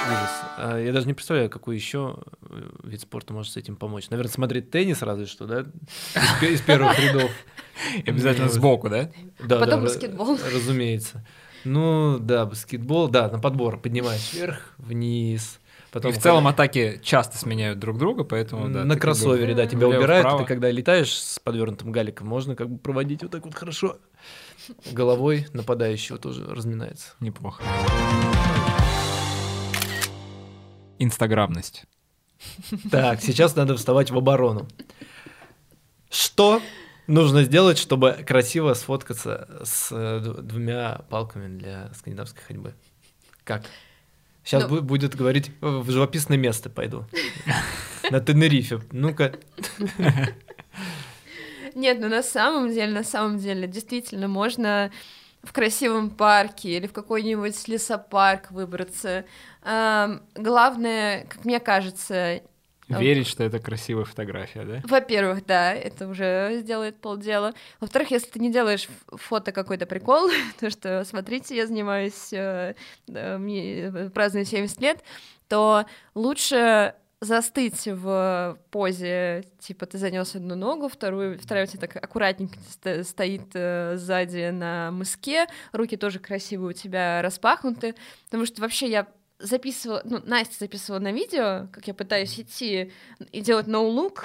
Ужас. 0.06 0.30
А 0.56 0.78
Я 0.78 0.92
даже 0.92 1.06
не 1.06 1.12
представляю, 1.14 1.50
какой 1.50 1.76
еще 1.76 2.16
э, 2.48 2.62
вид 2.84 3.00
спорта 3.02 3.32
может 3.34 3.52
с 3.52 3.56
этим 3.58 3.76
помочь. 3.76 4.08
Наверное, 4.10 4.32
смотреть 4.32 4.70
теннис 4.70 5.02
разве 5.02 5.26
что, 5.26 5.46
да? 5.46 5.60
Из 5.60 6.40
пе- 6.40 6.54
Из 6.54 6.60
первых 6.62 6.98
рядов. 6.98 7.30
Обязательно 8.06 8.48
сбоку, 8.48 8.88
да? 8.88 9.10
Да, 9.38 9.58
Потом 9.58 9.80
да, 9.80 9.86
баскетбол. 9.86 10.36
ра- 10.36 10.54
Разумеется. 10.54 11.26
Ну, 11.64 12.18
да, 12.18 12.46
баскетбол, 12.46 13.08
да, 13.08 13.28
на 13.28 13.38
подбор 13.38 13.78
поднимаешь 13.78 14.32
вверх, 14.32 14.74
вниз. 14.78 15.58
Потом 15.92 16.10
и 16.10 16.14
в 16.14 16.18
целом 16.18 16.48
атаки 16.48 16.98
часто 17.02 17.36
сменяют 17.36 17.78
друг 17.78 17.98
друга, 17.98 18.24
поэтому 18.24 18.68
да. 18.70 18.84
на 18.84 18.96
кроссовере, 18.96 19.54
да, 19.54 19.66
тебя 19.66 19.88
убирают, 19.88 20.24
вправо. 20.24 20.38
ты 20.40 20.46
когда 20.46 20.70
летаешь 20.70 21.12
с 21.12 21.38
подвернутым 21.38 21.92
галиком, 21.92 22.26
можно 22.26 22.56
как 22.56 22.70
бы 22.70 22.78
проводить 22.78 23.22
вот 23.22 23.30
так 23.30 23.44
вот 23.44 23.54
хорошо. 23.54 23.98
Головой 24.90 25.46
нападающего 25.52 26.16
тоже 26.16 26.46
разминается. 26.46 27.12
Неплохо. 27.20 27.62
Инстаграмность. 30.98 31.84
Так, 32.90 33.20
сейчас 33.20 33.54
надо 33.54 33.76
вставать 33.76 34.10
в 34.10 34.16
оборону. 34.16 34.66
Что 36.10 36.62
нужно 37.12 37.42
сделать, 37.44 37.78
чтобы 37.78 38.12
красиво 38.26 38.74
сфоткаться 38.74 39.60
с 39.64 39.88
э, 39.92 40.20
двумя 40.42 41.02
палками 41.10 41.56
для 41.58 41.92
скандинавской 41.94 42.42
ходьбы? 42.42 42.74
Как? 43.44 43.62
Сейчас 44.44 44.68
Ну- 44.68 44.82
будет 44.82 45.14
говорить, 45.14 45.50
«Э, 45.60 45.66
в 45.66 45.90
живописное 45.90 46.36
место 46.38 46.68
пойду. 46.70 47.04
На 48.10 48.20
Тенерифе. 48.20 48.80
Ну-ка. 48.90 49.34
Нет, 51.74 51.98
ну 52.00 52.08
на 52.08 52.22
самом 52.22 52.68
деле, 52.70 52.92
на 52.92 53.04
самом 53.04 53.38
деле, 53.38 53.66
действительно, 53.66 54.28
можно 54.28 54.90
в 55.42 55.52
красивом 55.52 56.10
парке 56.10 56.76
или 56.76 56.86
в 56.86 56.92
какой-нибудь 56.92 57.66
лесопарк 57.68 58.50
выбраться. 58.50 59.24
Главное, 59.64 61.26
как 61.28 61.44
мне 61.44 61.60
кажется, 61.60 62.42
Верить, 62.88 63.26
что 63.26 63.44
это 63.44 63.58
красивая 63.58 64.04
фотография, 64.04 64.64
да? 64.64 64.80
Во-первых, 64.84 65.46
да, 65.46 65.72
это 65.72 66.08
уже 66.08 66.58
сделает 66.60 66.96
полдела. 67.00 67.54
Во-вторых, 67.80 68.10
если 68.10 68.30
ты 68.30 68.38
не 68.40 68.52
делаешь 68.52 68.88
фото 69.08 69.52
какой-то 69.52 69.86
прикол, 69.86 70.28
то 70.60 70.70
что, 70.70 71.04
смотрите, 71.04 71.56
я 71.56 71.66
занимаюсь, 71.66 72.32
э, 72.32 72.74
э, 73.08 73.38
мне 73.38 73.84
э, 73.84 74.10
праздную 74.10 74.44
70 74.44 74.80
лет, 74.80 75.02
то 75.48 75.86
лучше 76.14 76.94
застыть 77.20 77.86
в 77.86 78.58
позе, 78.72 79.44
типа 79.60 79.86
ты 79.86 79.96
занес 79.96 80.34
одну 80.34 80.56
ногу, 80.56 80.88
вторую, 80.88 81.38
вторая 81.38 81.64
у 81.64 81.68
тебя 81.68 81.86
так 81.86 81.96
аккуратненько 82.02 82.58
сто- 82.68 83.04
стоит 83.04 83.46
э, 83.54 83.94
сзади 83.96 84.50
на 84.50 84.90
мыске, 84.90 85.46
руки 85.70 85.96
тоже 85.96 86.18
красиво 86.18 86.70
у 86.70 86.72
тебя 86.72 87.22
распахнуты, 87.22 87.94
потому 88.24 88.44
что 88.44 88.60
вообще 88.60 88.90
я 88.90 89.06
записывала, 89.42 90.02
ну, 90.04 90.20
Настя 90.24 90.54
записывала 90.60 91.00
на 91.00 91.12
видео, 91.12 91.68
как 91.72 91.86
я 91.86 91.94
пытаюсь 91.94 92.38
идти 92.38 92.92
и 93.32 93.40
делать 93.40 93.66
no-look. 93.66 94.22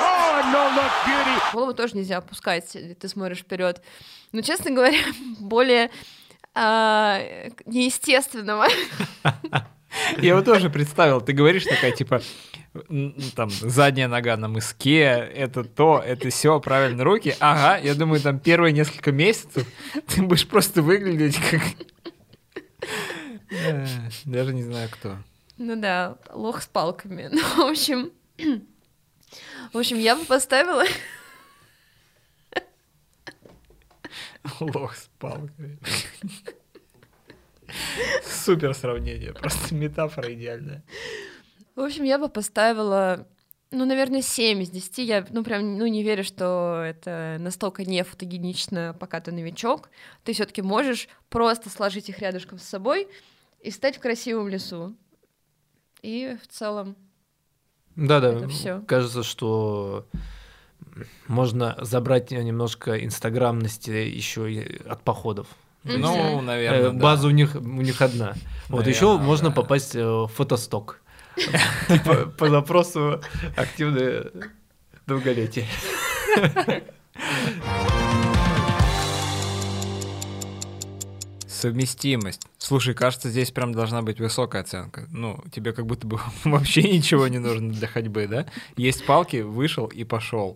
Голову 1.54 1.74
тоже 1.74 1.98
нельзя 1.98 2.18
опускать, 2.18 2.70
если 2.74 2.94
ты 2.94 3.08
смотришь 3.08 3.40
вперед. 3.40 3.82
Но, 4.32 4.42
честно 4.42 4.72
говоря, 4.72 5.00
более 5.40 5.90
а, 6.54 7.22
неестественного. 7.66 8.68
Я 10.18 10.30
его 10.30 10.42
тоже 10.42 10.70
представил. 10.70 11.22
Ты 11.22 11.34
говоришь 11.34 11.64
такая, 11.64 11.92
типа, 11.92 12.22
там, 13.36 13.50
задняя 13.50 14.08
нога 14.08 14.38
на 14.38 14.48
мыске, 14.48 15.00
это 15.00 15.64
то, 15.64 16.04
это 16.06 16.30
все, 16.30 16.60
правильно, 16.60 17.04
руки. 17.04 17.36
Ага, 17.40 17.78
я 17.78 17.96
думаю, 17.96 18.22
там 18.22 18.40
первые 18.40 18.74
несколько 18.74 19.12
месяцев 19.12 19.66
ты 20.08 20.22
будешь 20.22 20.48
просто 20.48 20.82
выглядеть 20.82 21.38
как... 21.50 21.62
Даже 24.26 24.54
не 24.54 24.64
знаю 24.64 24.90
кто. 24.92 25.18
Ну 25.58 25.76
да, 25.76 26.18
лох 26.32 26.62
с 26.62 26.68
палками. 26.68 27.30
Ну, 27.32 27.42
в 27.42 27.72
общем... 27.72 28.12
В 29.74 29.78
общем, 29.78 29.98
я 29.98 30.16
бы 30.16 30.26
поставила... 30.26 30.84
Лох 34.60 34.96
с 34.96 35.10
палкой. 35.20 35.78
Супер 38.24 38.74
сравнение, 38.74 39.34
просто 39.34 39.76
метафора 39.76 40.34
идеальная. 40.34 40.84
В 41.76 41.82
общем, 41.82 42.06
я 42.06 42.18
бы 42.18 42.30
поставила, 42.30 43.28
ну, 43.72 43.86
наверное, 43.86 44.22
7 44.22 44.62
из 44.62 44.70
10. 44.70 44.98
Я, 45.00 45.26
ну, 45.30 45.44
прям, 45.44 45.78
ну, 45.78 45.86
не 45.88 46.02
верю, 46.02 46.24
что 46.24 46.82
это 46.86 47.38
настолько 47.40 47.84
не 47.84 48.04
фотогенично, 48.04 48.96
пока 48.98 49.20
ты 49.20 49.32
новичок. 49.32 49.90
Ты 50.24 50.34
все 50.34 50.46
таки 50.46 50.62
можешь 50.62 51.10
просто 51.30 51.70
сложить 51.70 52.08
их 52.10 52.20
рядышком 52.20 52.58
с 52.58 52.64
собой 52.64 53.10
и 53.62 53.72
стать 53.72 53.98
в 53.98 54.00
красивом 54.00 54.48
лесу. 54.50 54.96
И 56.02 56.38
в 56.42 56.48
целом... 56.48 56.96
Да-да, 57.96 58.34
Это 58.34 58.48
всё. 58.48 58.82
кажется, 58.88 59.24
что 59.24 60.08
можно 61.28 61.78
забрать 61.82 62.32
немножко 62.32 63.04
инстаграмности 63.04 63.90
еще 63.90 64.52
и 64.52 64.88
от 64.88 65.02
походов. 65.02 65.48
Ну, 65.84 66.40
э, 66.40 66.42
наверное, 66.42 66.92
да. 66.92 67.00
База 67.00 67.28
у 67.28 67.32
них, 67.32 67.56
у 67.56 67.60
них 67.60 68.02
одна. 68.02 68.34
Вот 68.70 68.88
еще 68.88 69.18
можно 69.18 69.50
да. 69.50 69.56
попасть 69.56 69.96
э, 69.96 70.06
в 70.06 70.28
фотосток. 70.28 71.02
Типа 71.88 72.26
по 72.38 72.50
запросу 72.50 73.22
активное 73.56 74.32
долголетие. 75.06 75.68
Совместимость. 81.58 82.44
Слушай, 82.60 82.94
кажется, 82.94 83.30
здесь 83.30 83.50
прям 83.50 83.74
должна 83.74 84.04
быть 84.04 84.20
высокая 84.20 84.62
оценка. 84.62 85.08
Ну, 85.12 85.44
тебе 85.52 85.74
как 85.74 85.88
будто 85.88 86.06
бы 86.06 86.20
вообще 86.44 86.84
ничего 86.84 87.28
не 87.28 87.40
нужно 87.40 87.74
для 87.74 87.88
ходьбы, 87.88 88.28
да? 88.28 88.46
Есть 88.76 89.06
палки, 89.06 89.38
вышел 89.38 89.88
и 89.88 90.04
пошел. 90.04 90.56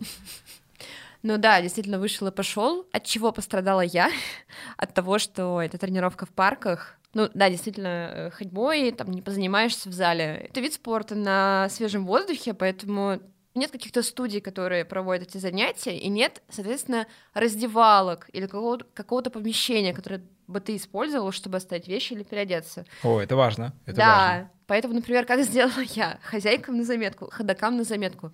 Ну 1.24 1.38
да, 1.38 1.60
действительно 1.60 1.98
вышел 1.98 2.28
и 2.28 2.32
пошел. 2.32 2.86
От 2.92 3.04
чего 3.06 3.32
пострадала 3.32 3.82
я? 3.82 4.12
От 4.78 4.94
того, 4.94 5.18
что 5.18 5.60
это 5.60 5.80
тренировка 5.80 6.28
в 6.28 6.30
парках. 6.30 6.98
Ну 7.16 7.30
да, 7.34 7.50
действительно, 7.50 7.88
э, 8.14 8.30
ходьбой 8.30 8.92
там 8.92 9.10
не 9.10 9.24
позанимаешься 9.24 9.90
в 9.90 9.94
зале. 9.94 10.48
Это 10.50 10.62
вид 10.62 10.76
спорта 10.76 11.16
на 11.16 11.68
свежем 11.70 12.06
воздухе, 12.06 12.54
поэтому 12.54 13.20
нет 13.56 13.72
каких-то 13.72 14.04
студий, 14.04 14.42
которые 14.42 14.86
проводят 14.86 15.30
эти 15.30 15.38
занятия, 15.38 15.98
и 15.98 16.08
нет, 16.08 16.42
соответственно, 16.50 17.08
раздевалок 17.34 18.30
или 18.34 18.48
какого-то, 18.48 18.86
какого-то 18.94 19.30
помещения, 19.30 19.94
которое 19.94 20.22
бы 20.48 20.60
ты 20.60 20.76
использовал, 20.76 21.32
чтобы 21.32 21.58
оставить 21.58 21.88
вещи 21.88 22.14
или 22.14 22.24
переодеться. 22.24 22.86
О, 23.04 23.20
это 23.20 23.36
важно. 23.36 23.74
Это 23.86 23.98
да, 23.98 24.18
важно. 24.18 24.52
поэтому, 24.68 24.94
например, 24.94 25.26
как 25.26 25.42
сделала 25.42 25.82
я, 25.82 26.20
хозяйкам 26.24 26.78
на 26.78 26.84
заметку, 26.84 27.30
ходокам 27.32 27.78
на 27.78 27.84
заметку. 27.84 28.32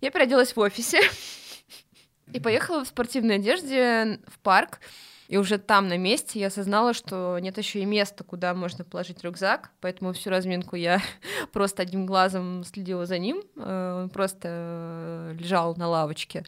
Я 0.00 0.10
переоделась 0.10 0.54
в 0.54 0.60
офисе 0.60 1.00
и 2.32 2.40
поехала 2.40 2.84
в 2.84 2.88
спортивной 2.88 3.36
одежде 3.36 4.20
в 4.26 4.38
парк, 4.40 4.80
и 5.28 5.36
уже 5.36 5.58
там 5.58 5.88
на 5.88 5.98
месте 5.98 6.40
я 6.40 6.46
осознала, 6.46 6.94
что 6.94 7.38
нет 7.38 7.58
еще 7.58 7.80
и 7.80 7.84
места, 7.84 8.24
куда 8.24 8.54
можно 8.54 8.82
положить 8.82 9.22
рюкзак, 9.22 9.70
поэтому 9.80 10.14
всю 10.14 10.30
разминку 10.30 10.74
я 10.74 11.02
просто 11.52 11.82
одним 11.82 12.06
глазом 12.06 12.64
следила 12.64 13.04
за 13.04 13.18
ним, 13.18 13.42
э, 13.56 14.00
он 14.02 14.08
просто 14.08 14.48
э, 14.50 15.36
лежал 15.38 15.76
на 15.76 15.86
лавочке. 15.86 16.44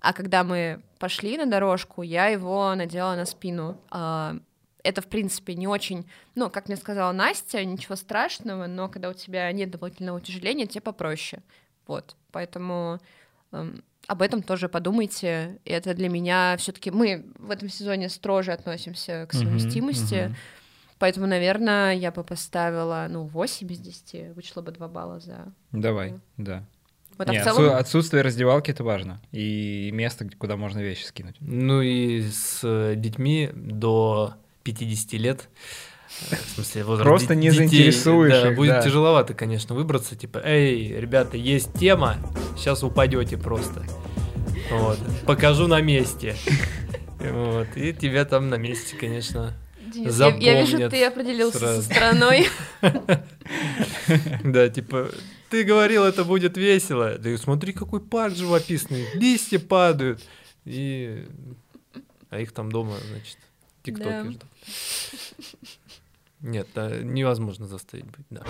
А 0.00 0.14
когда 0.14 0.44
мы 0.44 0.82
пошли 0.98 1.36
на 1.36 1.46
дорожку, 1.46 2.02
я 2.02 2.26
его 2.26 2.74
надела 2.74 3.14
на 3.14 3.24
спину. 3.26 3.78
А, 3.90 4.34
Это, 4.82 5.00
в 5.00 5.06
принципе, 5.06 5.54
не 5.54 5.68
очень, 5.68 6.10
ну, 6.34 6.50
как 6.50 6.66
мне 6.66 6.76
сказала 6.76 7.12
Настя, 7.12 7.64
ничего 7.64 7.94
страшного, 7.96 8.66
но 8.66 8.88
когда 8.88 9.10
у 9.10 9.12
тебя 9.12 9.52
нет 9.52 9.70
дополнительного 9.70 10.16
утяжеления, 10.16 10.66
тебе 10.66 10.80
попроще. 10.80 11.42
Вот, 11.86 12.16
поэтому 12.32 12.98
эм, 13.52 13.84
об 14.06 14.22
этом 14.22 14.42
тоже 14.42 14.68
подумайте. 14.68 15.58
И 15.64 15.70
это 15.70 15.94
для 15.94 16.08
меня 16.08 16.56
все-таки 16.58 16.90
мы 16.90 17.24
в 17.38 17.50
этом 17.50 17.68
сезоне 17.68 18.08
строже 18.08 18.52
относимся 18.52 19.26
к 19.28 19.32
совместимости, 19.32 20.26
мгм. 20.26 20.36
Поэтому, 20.98 21.26
наверное, 21.26 21.94
я 21.94 22.12
бы 22.12 22.22
поставила, 22.22 23.08
ну, 23.10 23.24
8 23.24 23.72
из 23.72 23.80
10, 23.80 24.36
вычла 24.36 24.62
бы 24.62 24.70
2 24.70 24.86
балла 24.86 25.18
за... 25.18 25.52
Давай, 25.72 26.14
да. 26.36 26.64
Вот, 27.18 27.28
а 27.28 27.32
Не, 27.32 27.40
в 27.40 27.44
целом... 27.44 27.64
отсу- 27.64 27.74
отсутствие 27.74 28.22
раздевалки 28.22 28.70
это 28.70 28.84
важно. 28.84 29.20
И 29.32 29.90
место, 29.92 30.28
куда 30.38 30.56
можно 30.56 30.78
вещи 30.78 31.02
скинуть. 31.04 31.34
Ну 31.40 31.82
и 31.82 32.22
с 32.22 32.60
э, 32.62 32.94
детьми 32.96 33.50
до 33.52 34.34
50 34.62 35.12
лет, 35.14 35.48
в 36.30 36.54
смысле, 36.54 36.84
возраст 36.84 37.08
Просто 37.08 37.34
не 37.34 37.50
детей, 37.50 37.68
заинтересуешь 37.68 38.32
да, 38.32 38.50
их, 38.50 38.56
будет 38.56 38.70
да. 38.70 38.82
тяжеловато, 38.82 39.34
конечно, 39.34 39.74
выбраться, 39.74 40.16
типа, 40.16 40.40
эй, 40.44 40.88
ребята, 41.00 41.36
есть 41.36 41.72
тема, 41.74 42.16
сейчас 42.56 42.82
упадете 42.82 43.36
просто. 43.36 43.84
Вот. 44.70 44.98
Покажу 45.26 45.66
на 45.66 45.80
месте. 45.80 46.36
Вот. 47.22 47.68
И 47.76 47.92
тебя 47.92 48.24
там 48.24 48.48
на 48.48 48.56
месте, 48.56 48.96
конечно. 48.96 49.54
Денис, 49.94 50.18
я, 50.18 50.34
я 50.38 50.60
вижу, 50.62 50.90
ты 50.90 51.04
определился 51.04 51.58
сразу. 51.58 51.82
со 51.82 51.88
страной. 51.94 52.48
Да, 54.42 54.68
типа, 54.68 55.08
ты 55.48 55.62
говорил, 55.62 56.02
это 56.02 56.24
будет 56.24 56.56
весело. 56.56 57.16
Да 57.18 57.30
и 57.30 57.36
смотри, 57.36 57.72
какой 57.72 58.00
парк 58.00 58.34
живописный, 58.34 59.06
листья 59.14 59.60
падают. 59.60 60.20
И... 60.64 61.24
А 62.30 62.40
их 62.40 62.50
там 62.50 62.72
дома, 62.72 62.96
значит, 63.08 63.36
тиктоки 63.84 64.08
Да. 64.08 64.24
ждут. 64.24 64.42
Нет, 66.42 66.68
да, 66.74 66.90
невозможно 66.90 67.66
заставить 67.66 68.06
быть, 68.06 68.26
да. 68.30 68.42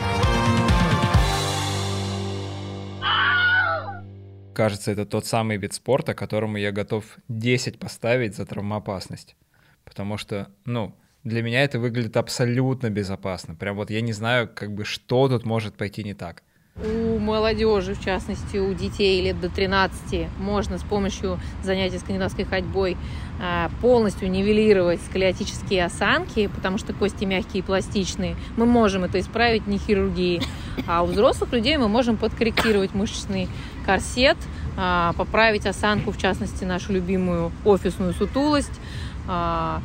Кажется, 4.55 4.91
это 4.93 5.07
тот 5.07 5.27
самый 5.27 5.57
вид 5.57 5.73
спорта, 5.73 6.15
которому 6.15 6.57
я 6.57 6.73
готов 6.73 7.05
10 7.29 7.79
поставить 7.79 8.35
за 8.35 8.47
травмоопасность. 8.47 9.37
Потому 9.85 10.17
что, 10.17 10.49
ну, 10.65 10.95
для 11.25 11.43
меня 11.43 11.63
это 11.63 11.79
выглядит 11.79 12.17
абсолютно 12.17 12.91
безопасно. 12.91 13.55
Прям 13.55 13.77
вот 13.77 13.91
я 13.91 14.01
не 14.01 14.13
знаю, 14.13 14.49
как 14.53 14.75
бы, 14.75 14.85
что 14.85 15.29
тут 15.29 15.45
может 15.45 15.77
пойти 15.77 16.03
не 16.03 16.15
так. 16.15 16.43
У 16.81 17.19
молодежи, 17.19 17.95
в 17.95 18.03
частности, 18.03 18.57
у 18.57 18.73
детей 18.73 19.23
лет 19.23 19.39
до 19.41 19.51
13, 19.51 20.27
можно 20.39 20.79
с 20.79 20.83
помощью 20.83 21.39
занятий 21.63 21.99
скандинавской 21.99 22.45
ходьбой 22.45 22.97
а, 23.41 23.71
полностью 23.83 24.31
нивелировать 24.31 25.01
сколиотические 25.03 25.85
осанки, 25.85 26.47
потому 26.47 26.79
что 26.79 26.95
кости 26.95 27.25
мягкие 27.25 27.61
и 27.61 27.63
пластичные. 27.63 28.37
Мы 28.57 28.65
можем 28.65 29.05
это 29.05 29.21
исправить 29.21 29.67
не 29.67 29.77
хирургией. 29.79 30.43
А 30.89 31.03
у 31.03 31.07
взрослых 31.07 31.53
людей 31.53 31.77
мы 31.77 31.89
можем 31.89 32.17
подкорректировать 32.17 32.95
мышечный 32.95 33.49
корсет, 33.85 34.39
а, 34.79 35.13
поправить 35.13 35.67
осанку, 35.67 36.11
в 36.11 36.19
частности, 36.19 36.65
нашу 36.65 36.95
любимую 36.95 37.53
офисную 37.65 38.15
сутулость, 38.15 38.81
а, 39.29 39.83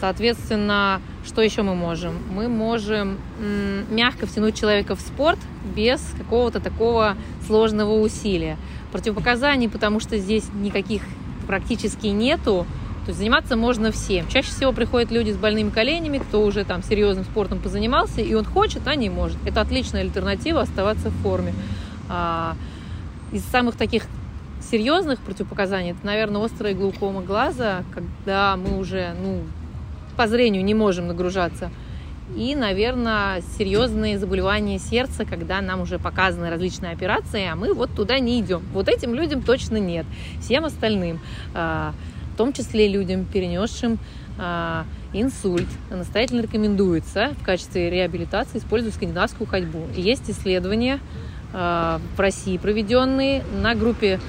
Соответственно, 0.00 1.02
что 1.30 1.42
еще 1.42 1.62
мы 1.62 1.76
можем? 1.76 2.18
Мы 2.34 2.48
можем 2.48 3.18
мягко 3.88 4.26
втянуть 4.26 4.58
человека 4.58 4.96
в 4.96 5.00
спорт 5.00 5.38
без 5.76 6.00
какого-то 6.18 6.58
такого 6.58 7.16
сложного 7.46 8.00
усилия. 8.00 8.56
Противопоказаний, 8.90 9.68
потому 9.68 10.00
что 10.00 10.18
здесь 10.18 10.44
никаких 10.52 11.02
практически 11.46 12.08
нету. 12.08 12.66
То 13.04 13.10
есть 13.10 13.18
заниматься 13.18 13.56
можно 13.56 13.92
всем. 13.92 14.26
Чаще 14.26 14.48
всего 14.50 14.72
приходят 14.72 15.12
люди 15.12 15.30
с 15.30 15.36
больными 15.36 15.70
коленями, 15.70 16.18
кто 16.18 16.44
уже 16.44 16.64
там 16.64 16.82
серьезным 16.82 17.24
спортом 17.24 17.60
позанимался, 17.60 18.20
и 18.20 18.34
он 18.34 18.44
хочет, 18.44 18.86
а 18.88 18.96
не 18.96 19.08
может. 19.08 19.38
Это 19.46 19.60
отличная 19.60 20.02
альтернатива 20.02 20.62
оставаться 20.62 21.10
в 21.10 21.22
форме. 21.22 21.54
А, 22.08 22.56
из 23.30 23.44
самых 23.44 23.76
таких 23.76 24.02
серьезных 24.68 25.20
противопоказаний, 25.20 25.92
это, 25.92 26.04
наверное, 26.04 26.44
острая 26.44 26.74
глаукома 26.74 27.22
глаза, 27.22 27.84
когда 27.94 28.56
мы 28.56 28.78
уже, 28.78 29.14
ну, 29.22 29.42
по 30.16 30.26
зрению 30.26 30.64
не 30.64 30.74
можем 30.74 31.08
нагружаться. 31.08 31.70
И, 32.36 32.54
наверное, 32.54 33.42
серьезные 33.58 34.18
заболевания 34.18 34.78
сердца, 34.78 35.24
когда 35.24 35.60
нам 35.60 35.80
уже 35.80 35.98
показаны 35.98 36.48
различные 36.48 36.92
операции, 36.92 37.44
а 37.46 37.56
мы 37.56 37.74
вот 37.74 37.90
туда 37.94 38.18
не 38.20 38.40
идем. 38.40 38.62
Вот 38.72 38.88
этим 38.88 39.14
людям 39.14 39.42
точно 39.42 39.78
нет. 39.78 40.06
Всем 40.40 40.64
остальным, 40.64 41.18
а, 41.54 41.92
в 42.34 42.36
том 42.36 42.52
числе 42.52 42.86
людям, 42.86 43.24
перенесшим 43.24 43.98
а, 44.38 44.84
инсульт, 45.12 45.66
настоятельно 45.90 46.42
рекомендуется 46.42 47.32
в 47.40 47.44
качестве 47.44 47.90
реабилитации 47.90 48.58
использовать 48.58 48.94
скандинавскую 48.94 49.48
ходьбу. 49.48 49.86
Есть 49.96 50.30
исследования 50.30 51.00
а, 51.52 52.00
в 52.16 52.20
России 52.20 52.58
проведенные 52.58 53.42
на 53.60 53.74
группе 53.74 54.20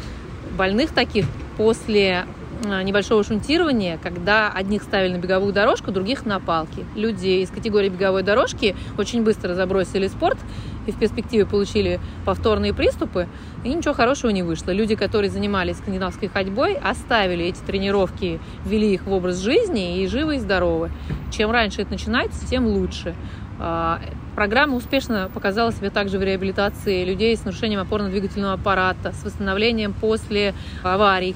больных 0.58 0.92
таких 0.92 1.28
после 1.56 2.26
небольшого 2.62 3.24
шунтирования, 3.24 3.98
когда 4.02 4.50
одних 4.50 4.84
ставили 4.84 5.14
на 5.14 5.18
беговую 5.18 5.54
дорожку, 5.54 5.92
других 5.92 6.26
на 6.26 6.40
палки. 6.40 6.86
Люди 6.96 7.42
из 7.42 7.50
категории 7.50 7.90
беговой 7.90 8.24
дорожки 8.24 8.76
очень 8.98 9.24
быстро 9.24 9.54
забросили 9.56 10.08
спорт 10.08 10.38
и 10.88 10.92
в 10.92 10.98
перспективе 10.98 11.46
получили 11.46 12.00
повторные 12.26 12.74
приступы, 12.74 13.28
и 13.64 13.70
ничего 13.70 13.94
хорошего 13.94 14.32
не 14.32 14.44
вышло. 14.44 14.72
Люди, 14.72 14.96
которые 14.96 15.30
занимались 15.30 15.78
скандинавской 15.78 16.28
ходьбой, 16.28 16.74
оставили 16.74 17.46
эти 17.46 17.60
тренировки, 17.60 18.40
ввели 18.66 18.94
их 18.94 19.06
в 19.06 19.12
образ 19.12 19.38
жизни 19.38 20.02
и 20.02 20.08
живы 20.08 20.38
и 20.38 20.40
здоровы. 20.40 20.92
Чем 21.32 21.52
раньше 21.52 21.82
это 21.82 21.92
начинается, 21.92 22.48
тем 22.48 22.66
лучше. 22.66 23.16
А, 23.60 24.00
Программа 24.36 24.78
успешно 24.78 25.30
показала 25.34 25.74
себя 25.74 25.90
также 25.90 26.18
в 26.18 26.24
реабилитации 26.24 27.04
людей 27.04 27.36
с 27.36 27.44
нарушением 27.44 27.82
опорно-двигательного 27.82 28.54
аппарата, 28.54 29.12
с 29.12 29.26
восстановлением 29.26 29.94
после 29.94 30.54
аварий. 30.84 31.36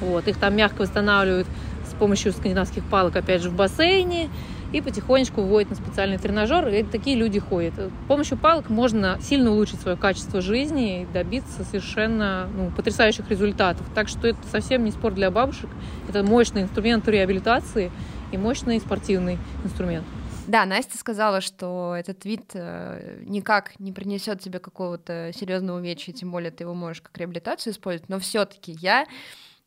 Вот, 0.00 0.28
их 0.28 0.38
там 0.38 0.56
мягко 0.56 0.82
восстанавливают 0.82 1.46
с 1.86 1.94
помощью 1.94 2.32
скандинавских 2.32 2.84
палок, 2.84 3.16
опять 3.16 3.42
же, 3.42 3.50
в 3.50 3.54
бассейне, 3.54 4.28
и 4.72 4.80
потихонечку 4.80 5.42
вводят 5.42 5.70
на 5.70 5.76
специальный 5.76 6.18
тренажер, 6.18 6.68
и 6.68 6.82
такие 6.82 7.16
люди 7.16 7.38
ходят. 7.38 7.74
С 7.74 8.06
помощью 8.06 8.36
палок 8.36 8.68
можно 8.68 9.18
сильно 9.22 9.50
улучшить 9.50 9.80
свое 9.80 9.96
качество 9.96 10.40
жизни 10.40 11.02
и 11.02 11.06
добиться 11.06 11.64
совершенно 11.64 12.48
ну, 12.54 12.70
потрясающих 12.70 13.28
результатов. 13.30 13.86
Так 13.94 14.08
что 14.08 14.28
это 14.28 14.38
совсем 14.50 14.84
не 14.84 14.90
спорт 14.90 15.14
для 15.14 15.30
бабушек, 15.30 15.70
это 16.08 16.22
мощный 16.22 16.62
инструмент 16.62 17.08
реабилитации 17.08 17.90
и 18.30 18.36
мощный 18.36 18.78
спортивный 18.80 19.38
инструмент. 19.64 20.04
Да, 20.46 20.64
Настя 20.64 20.96
сказала, 20.96 21.42
что 21.42 21.94
этот 21.94 22.24
вид 22.24 22.52
э, 22.54 23.22
никак 23.26 23.78
не 23.78 23.92
принесет 23.92 24.40
тебе 24.40 24.58
какого-то 24.58 25.30
серьезного 25.34 25.76
увечья, 25.76 26.12
тем 26.12 26.30
более 26.30 26.50
ты 26.50 26.64
его 26.64 26.72
можешь 26.72 27.02
как 27.02 27.16
реабилитацию 27.18 27.74
использовать, 27.74 28.08
но 28.08 28.18
все-таки 28.18 28.72
я, 28.80 29.04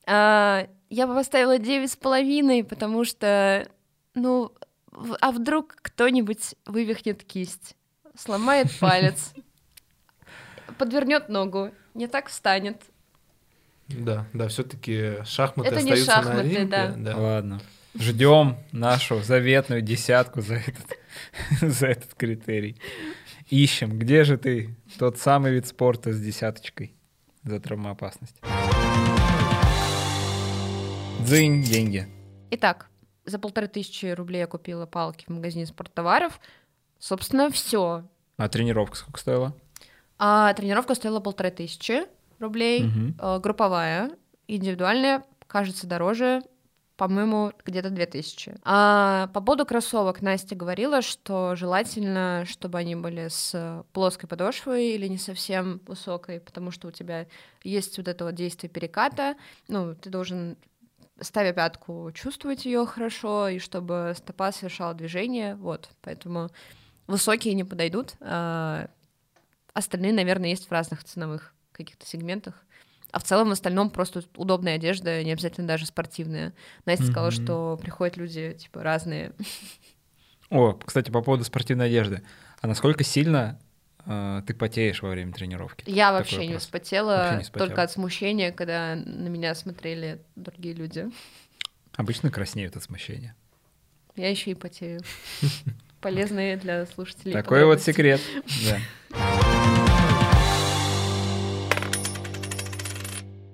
э, 0.08 0.68
я 0.90 1.08
бы 1.08 1.16
поставила 1.16 1.58
девять 1.58 1.92
с 1.92 1.96
половиной, 1.96 2.64
потому 2.64 3.04
что, 3.06 3.68
ну, 4.14 4.54
а 5.22 5.32
вдруг 5.32 5.78
кто-нибудь 5.82 6.56
вывихнет 6.66 7.24
кисть, 7.24 7.76
сломает 8.16 8.68
палец, 8.80 9.34
подвернет 10.78 11.30
ногу, 11.30 11.72
не 11.94 12.08
так 12.08 12.30
встанет. 12.30 12.82
Да, 13.88 14.26
да, 14.34 14.48
все-таки 14.48 15.24
шахматы 15.26 15.70
Это 15.70 15.82
не 15.82 15.94
остаются 15.94 16.12
шахматы, 16.12 16.38
на 16.38 16.42
ринге. 16.42 16.66
да. 16.66 16.94
да. 16.96 17.18
Ладно. 17.18 17.62
Ждем 17.94 18.58
нашу 18.72 19.22
заветную 19.22 19.82
десятку 19.82 20.42
за 20.42 20.56
этот, 20.56 20.98
за 21.62 21.88
этот 21.88 22.14
критерий. 22.16 22.78
Ищем, 23.50 24.00
где 24.00 24.24
же 24.24 24.38
ты, 24.38 24.76
тот 24.98 25.18
самый 25.18 25.52
вид 25.52 25.68
спорта 25.68 26.14
с 26.14 26.22
десяточкой 26.22 26.96
за 27.44 27.60
травмоопасность. 27.60 28.38
Дзынь, 31.24 31.62
деньги. 31.62 32.08
Итак, 32.50 32.90
за 33.26 33.38
полторы 33.38 33.68
тысячи 33.68 34.08
рублей 34.08 34.40
я 34.40 34.48
купила 34.48 34.88
палки 34.88 35.26
в 35.28 35.30
магазине 35.30 35.68
спорттоваров. 35.68 36.40
Собственно, 36.98 37.52
все. 37.52 38.04
А 38.38 38.50
тренировка 38.50 38.98
сколько 38.98 39.20
стоила? 39.20 39.56
А 40.18 40.52
тренировка 40.56 40.96
стоила 40.96 41.20
полторы 41.20 41.52
тысячи 41.52 42.06
рублей. 42.40 42.84
Мгм. 42.84 43.18
Э, 43.22 43.40
групповая, 43.40 44.12
индивидуальная, 44.48 45.24
кажется, 45.46 45.86
дороже, 45.86 46.42
по-моему, 46.98 47.52
где-то 47.66 47.92
две 47.92 48.08
тысячи. 48.08 48.56
А 48.64 49.28
по 49.28 49.42
поводу 49.42 49.66
кроссовок 49.66 50.22
Настя 50.22 50.56
говорила, 50.56 51.04
что 51.04 51.56
желательно, 51.56 52.46
чтобы 52.48 52.80
они 52.80 52.96
были 52.96 53.28
с 53.28 53.86
плоской 53.94 54.28
подошвой 54.28 54.90
или 54.90 55.08
не 55.08 55.18
совсем 55.18 55.82
высокой, 55.86 56.40
потому 56.40 56.72
что 56.72 56.88
у 56.88 56.92
тебя 56.92 57.28
есть 57.64 57.98
вот 57.98 58.08
это 58.08 58.26
вот 58.26 58.34
действие 58.34 58.70
переката. 58.70 59.36
Ну, 59.68 59.94
ты 59.96 60.10
должен 60.10 60.58
ставя 61.22 61.54
пятку, 61.54 62.12
чувствовать 62.14 62.66
ее 62.66 62.86
хорошо, 62.86 63.48
и 63.48 63.60
чтобы 63.60 64.14
стопа 64.18 64.52
совершала 64.52 64.94
движение, 64.94 65.56
вот, 65.56 65.90
поэтому 66.02 66.50
высокие 67.08 67.54
не 67.54 67.64
подойдут, 67.64 68.14
а 68.20 68.90
остальные, 69.74 70.14
наверное, 70.14 70.50
есть 70.50 70.68
в 70.68 70.72
разных 70.72 71.04
ценовых 71.04 71.54
каких-то 71.72 72.06
сегментах. 72.06 72.66
А 73.12 73.20
в 73.20 73.24
целом, 73.24 73.50
в 73.50 73.52
остальном 73.52 73.90
просто 73.90 74.24
удобная 74.38 74.76
одежда, 74.76 75.22
не 75.24 75.32
обязательно 75.34 75.68
даже 75.68 75.86
спортивная. 75.86 76.54
Настя 76.86 77.06
сказала, 77.06 77.28
Мгм. 77.28 77.44
что 77.44 77.80
приходят 77.82 78.16
люди, 78.18 78.54
типа, 78.54 78.84
разные. 78.84 79.34
О, 80.50 80.74
кстати, 80.74 81.12
по 81.12 81.22
поводу 81.22 81.44
спортивной 81.44 81.88
одежды. 81.88 82.24
А 82.62 82.68
насколько 82.68 83.04
сильно 83.04 83.60
ты 84.06 84.54
потеешь 84.54 85.02
во 85.02 85.10
время 85.10 85.34
тренировки? 85.34 85.84
Я 85.88 86.12
вообще 86.12 86.36
не 86.36 86.40
Вообще 86.40 86.54
не 86.54 86.60
вспотела. 86.60 87.42
только 87.54 87.84
от 87.84 87.92
смущения, 87.92 88.52
когда 88.52 88.96
на 88.96 89.28
меня 89.28 89.54
смотрели 89.56 90.22
другие 90.36 90.74
люди. 90.74 91.10
Обычно 91.96 92.32
краснеют 92.32 92.76
от 92.76 92.84
смущения. 92.84 93.36
Я 94.16 94.30
еще 94.30 94.52
и 94.52 94.56
потею. 94.56 95.02
Полезные 96.02 96.58
для 96.58 96.86
слушателей. 96.86 97.34
Такой 97.34 97.64
вот 97.66 97.82
секрет. 97.82 98.20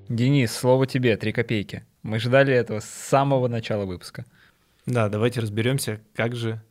Денис, 0.10 0.52
слово 0.54 0.88
тебе, 0.88 1.18
три 1.18 1.34
копейки. 1.34 1.86
Мы 2.02 2.20
ждали 2.20 2.54
этого 2.54 2.80
с 2.80 2.86
самого 2.86 3.48
начала 3.48 3.86
выпуска. 3.86 4.26
Да, 4.86 5.10
давайте 5.10 5.42
разберемся, 5.42 6.00
как 6.16 6.36
же 6.36 6.62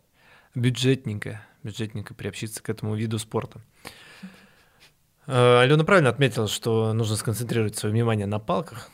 бюджетненько, 0.55 1.43
бюджетненько 1.67 2.15
приобщиться 2.15 2.63
к 2.63 2.69
этому 2.71 2.95
виду 2.95 3.19
спорта. 3.19 3.61
Э, 5.27 5.61
Алена 5.61 5.85
правильно 5.85 6.11
отметила, 6.11 6.49
что 6.49 6.93
нужно 6.93 7.17
сконцентрировать 7.17 7.77
свое 7.77 7.93
внимание 7.93 8.27
на 8.27 8.39
палках, 8.39 8.91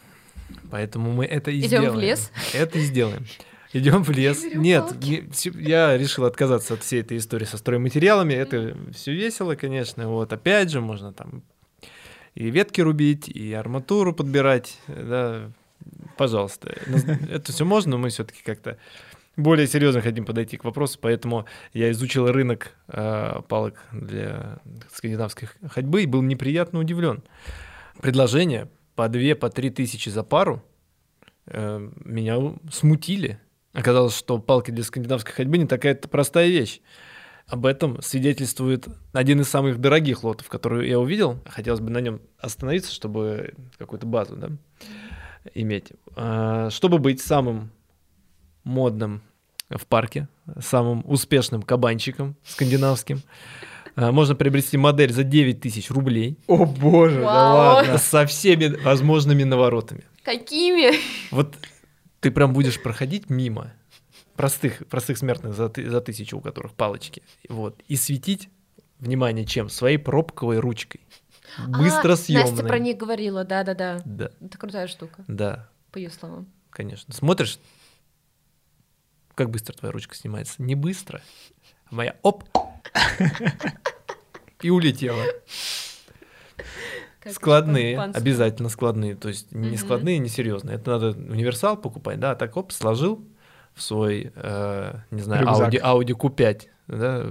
поэтому 0.70 1.12
мы 1.12 1.24
это 1.26 1.50
и 1.50 1.58
Идем 1.60 1.66
в 1.66 1.68
сделаем. 1.68 2.00
лес? 2.00 2.32
Это 2.54 2.78
и 2.78 2.82
сделаем. 2.82 3.26
Идем 3.74 4.02
в 4.04 4.10
лес. 4.10 4.42
Нет, 4.54 4.94
не- 5.02 5.24
я 5.62 5.96
решил 5.96 6.24
отказаться 6.26 6.74
от 6.74 6.82
всей 6.82 7.00
этой 7.00 7.16
истории 7.16 7.46
со 7.46 7.56
стройматериалами. 7.56 8.34
Это 8.34 8.76
все 8.92 9.12
весело, 9.14 9.54
конечно. 9.54 10.08
Вот 10.08 10.32
опять 10.32 10.70
же 10.70 10.80
можно 10.82 11.12
там 11.12 11.42
и 12.34 12.50
ветки 12.50 12.80
рубить, 12.82 13.28
и 13.28 13.52
арматуру 13.54 14.14
подбирать. 14.14 14.78
Да, 14.88 15.50
пожалуйста. 16.18 16.74
Это 17.30 17.50
все 17.52 17.64
можно, 17.64 17.92
но 17.92 17.98
мы 17.98 18.10
все-таки 18.10 18.42
как-то 18.42 18.76
более 19.36 19.66
серьезно 19.66 20.00
хотим 20.00 20.24
подойти 20.24 20.56
к 20.56 20.64
вопросу, 20.64 20.98
поэтому 21.00 21.46
я 21.72 21.90
изучил 21.90 22.30
рынок 22.30 22.72
э, 22.88 23.40
палок 23.48 23.76
для 23.92 24.58
скандинавской 24.92 25.48
ходьбы 25.68 26.02
и 26.02 26.06
был 26.06 26.22
неприятно 26.22 26.80
удивлен. 26.80 27.22
Предложения 28.00 28.68
по 28.94 29.08
2 29.08 29.34
по 29.36 29.48
3 29.48 29.70
тысячи 29.70 30.08
за 30.10 30.22
пару 30.22 30.62
э, 31.46 31.90
меня 32.04 32.38
смутили. 32.70 33.38
Оказалось, 33.72 34.16
что 34.16 34.38
палки 34.38 34.70
для 34.70 34.84
скандинавской 34.84 35.32
ходьбы 35.32 35.56
не 35.56 35.66
такая-то 35.66 36.08
простая 36.08 36.48
вещь. 36.48 36.80
Об 37.46 37.66
этом 37.66 38.00
свидетельствует 38.02 38.86
один 39.12 39.40
из 39.40 39.48
самых 39.48 39.78
дорогих 39.78 40.24
лотов, 40.24 40.48
который 40.48 40.88
я 40.88 41.00
увидел. 41.00 41.40
Хотелось 41.46 41.80
бы 41.80 41.90
на 41.90 41.98
нем 41.98 42.20
остановиться, 42.38 42.92
чтобы 42.92 43.54
какую-то 43.78 44.06
базу 44.06 44.36
да, 44.36 44.50
иметь. 45.54 45.92
А, 46.16 46.70
Чтобы 46.70 46.98
быть 46.98 47.20
самым 47.20 47.70
модным 48.64 49.22
в 49.70 49.86
парке, 49.86 50.28
самым 50.60 51.02
успешным 51.06 51.62
кабанчиком 51.62 52.36
скандинавским, 52.44 53.22
а, 53.96 54.12
можно 54.12 54.34
приобрести 54.34 54.76
модель 54.76 55.12
за 55.12 55.22
9 55.24 55.60
тысяч 55.60 55.90
рублей 55.90 56.38
О 56.46 56.64
боже, 56.66 57.20
Вау. 57.22 57.98
со 57.98 58.26
всеми 58.26 58.66
возможными 58.82 59.44
наворотами. 59.44 60.04
Какими? 60.22 60.94
Вот 61.30 61.54
ты 62.20 62.30
прям 62.30 62.52
будешь 62.52 62.80
проходить 62.82 63.28
мимо 63.30 63.72
простых, 64.36 64.86
простых 64.88 65.18
смертных 65.18 65.54
за, 65.54 65.70
за 65.74 66.00
тысячу, 66.00 66.38
у 66.38 66.40
которых 66.40 66.72
палочки, 66.74 67.22
вот, 67.48 67.80
и 67.88 67.96
светить, 67.96 68.48
внимание, 68.98 69.44
чем? 69.44 69.68
Своей 69.68 69.98
пробковой 69.98 70.58
ручкой. 70.58 71.00
Быстро 71.66 72.12
А, 72.12 72.16
съемной. 72.16 72.50
Настя 72.50 72.64
про 72.66 72.78
них 72.78 72.96
говорила, 72.96 73.44
да-да-да. 73.44 74.00
Да, 74.04 74.30
Это 74.40 74.56
крутая 74.58 74.86
штука, 74.86 75.24
да, 75.28 75.68
по 75.90 75.98
ее 75.98 76.10
словам. 76.10 76.46
конечно. 76.70 77.12
Смотришь, 77.12 77.58
как 79.34 79.50
быстро 79.50 79.74
твоя 79.74 79.92
ручка 79.92 80.14
снимается? 80.14 80.62
Не 80.62 80.74
быстро. 80.74 81.20
А 81.90 81.94
моя 81.94 82.16
оп! 82.22 82.44
И 84.62 84.70
улетела. 84.70 85.24
Как 87.20 87.34
Складные, 87.34 88.00
обязательно 88.00 88.68
складные. 88.68 89.14
То 89.14 89.28
есть 89.28 89.52
не 89.52 89.76
складные, 89.76 90.18
не 90.18 90.28
серьезные. 90.28 90.76
Это 90.76 90.90
надо 90.90 91.10
универсал 91.10 91.76
покупать, 91.76 92.18
да, 92.18 92.34
так 92.34 92.56
оп, 92.56 92.72
сложил 92.72 93.24
в 93.74 93.82
свой, 93.82 94.32
э, 94.34 94.94
не 95.10 95.22
знаю. 95.22 95.46
Audi, 95.46 95.80
Audi 95.80 96.16
Q5, 96.16 96.62
да, 96.88 97.30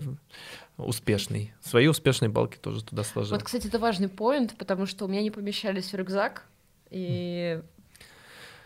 успешный. 0.77 1.53
Свои 1.61 1.87
успешные 1.87 2.29
балки 2.29 2.57
тоже 2.57 2.83
туда 2.83 3.03
сложил. 3.03 3.35
Вот, 3.35 3.43
кстати, 3.43 3.67
это 3.67 3.79
важный 3.79 4.09
поинт, 4.09 4.57
потому 4.57 4.85
что 4.85 5.05
у 5.05 5.07
меня 5.07 5.21
не 5.21 5.31
помещались 5.31 5.91
в 5.91 5.95
рюкзак, 5.95 6.45
и 6.89 7.61